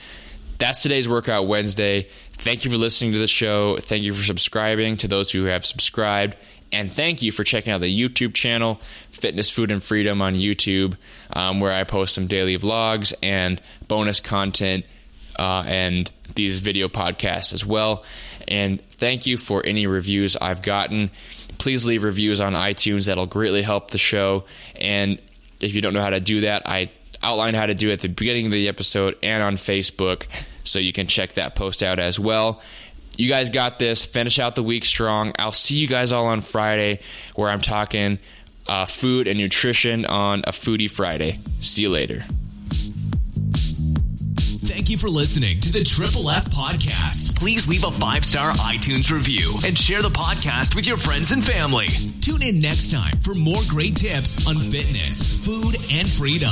That's 0.58 0.82
today's 0.82 1.10
workout 1.10 1.48
wednesday. 1.48 2.08
Thank 2.32 2.66
you 2.66 2.72
for 2.72 2.78
listening 2.78 3.14
to 3.14 3.20
the 3.20 3.28
show. 3.28 3.78
Thank 3.78 4.04
you 4.04 4.14
for 4.14 4.24
subscribing 4.24 4.98
to 4.98 5.08
those 5.08 5.32
who 5.32 5.46
have 5.46 5.66
subscribed. 5.66 6.36
And 6.72 6.92
thank 6.92 7.22
you 7.22 7.32
for 7.32 7.44
checking 7.44 7.72
out 7.74 7.82
the 7.82 8.10
youtube 8.10 8.34
channel 8.34 8.80
Fitness, 9.16 9.50
Food, 9.50 9.72
and 9.72 9.82
Freedom 9.82 10.22
on 10.22 10.36
YouTube, 10.36 10.96
um, 11.34 11.60
where 11.60 11.72
I 11.72 11.84
post 11.84 12.14
some 12.14 12.28
daily 12.28 12.58
vlogs 12.58 13.14
and 13.24 13.62
bonus 13.88 14.20
content 14.20 14.86
uh, 15.38 15.64
and 15.66 16.12
these 16.36 16.60
video 16.60 16.88
podcasts 16.88 17.54
as 17.54 17.66
well. 17.66 18.04
And 18.48 18.82
thank 18.82 19.26
you 19.26 19.38
for 19.38 19.66
any 19.66 19.88
reviews 19.88 20.36
I've 20.36 20.62
gotten. 20.62 21.12
Please 21.58 21.86
leave 21.86 22.04
reviews 22.04 22.42
on 22.42 22.54
iTunes, 22.54 23.08
that'll 23.08 23.26
greatly 23.26 23.62
help 23.62 23.92
the 23.92 23.98
show. 23.98 24.44
And 24.80 25.20
if 25.62 25.74
you 25.74 25.82
don't 25.82 25.94
know 25.94 26.02
how 26.02 26.10
to 26.10 26.20
do 26.20 26.42
that, 26.42 26.64
I 26.66 26.92
outlined 27.24 27.56
how 27.56 27.66
to 27.66 27.74
do 27.74 27.90
it 27.90 27.94
at 27.94 28.00
the 28.02 28.10
beginning 28.10 28.48
of 28.48 28.52
the 28.52 28.68
episode 28.68 29.16
and 29.24 29.42
on 29.42 29.56
Facebook, 29.56 30.28
so 30.64 30.80
you 30.80 30.94
can 30.94 31.08
check 31.08 31.34
that 31.34 31.56
post 31.56 31.82
out 31.82 32.00
as 32.00 32.20
well. 32.20 32.62
You 33.18 33.30
guys 33.30 33.50
got 33.50 33.80
this. 33.80 34.06
Finish 34.06 34.40
out 34.40 34.56
the 34.56 34.64
week 34.64 34.84
strong. 34.84 35.32
I'll 35.40 35.54
see 35.54 35.76
you 35.76 35.88
guys 35.88 36.12
all 36.12 36.26
on 36.26 36.42
Friday 36.42 37.00
where 37.36 37.50
I'm 37.50 37.62
talking 37.62 38.20
uh, 38.68 38.86
food 38.86 39.28
and 39.28 39.38
nutrition 39.38 40.06
on 40.06 40.42
a 40.46 40.52
Foodie 40.52 40.90
Friday. 40.90 41.40
See 41.62 41.84
you 41.84 41.90
later. 41.90 42.24
Thank 44.86 44.90
you 44.90 44.98
for 44.98 45.10
listening 45.10 45.60
to 45.62 45.72
the 45.72 45.84
Triple 45.84 46.30
F 46.30 46.46
Podcast. 46.46 47.38
Please 47.38 47.68
leave 47.68 47.84
a 47.84 47.92
five 47.92 48.26
star 48.26 48.52
iTunes 48.54 49.12
review 49.12 49.56
and 49.66 49.78
share 49.78 50.02
the 50.02 50.10
podcast 50.10 50.76
with 50.76 50.88
your 50.88 50.98
friends 50.98 51.32
and 51.32 51.44
family. 51.44 51.88
Tune 52.22 52.42
in 52.42 52.62
next 52.62 52.92
time 52.92 53.18
for 53.18 53.34
more 53.34 53.62
great 53.68 53.96
tips 53.96 54.48
on 54.48 54.56
fitness, 54.56 55.44
food, 55.46 55.78
and 55.92 56.10
freedom. 56.10 56.52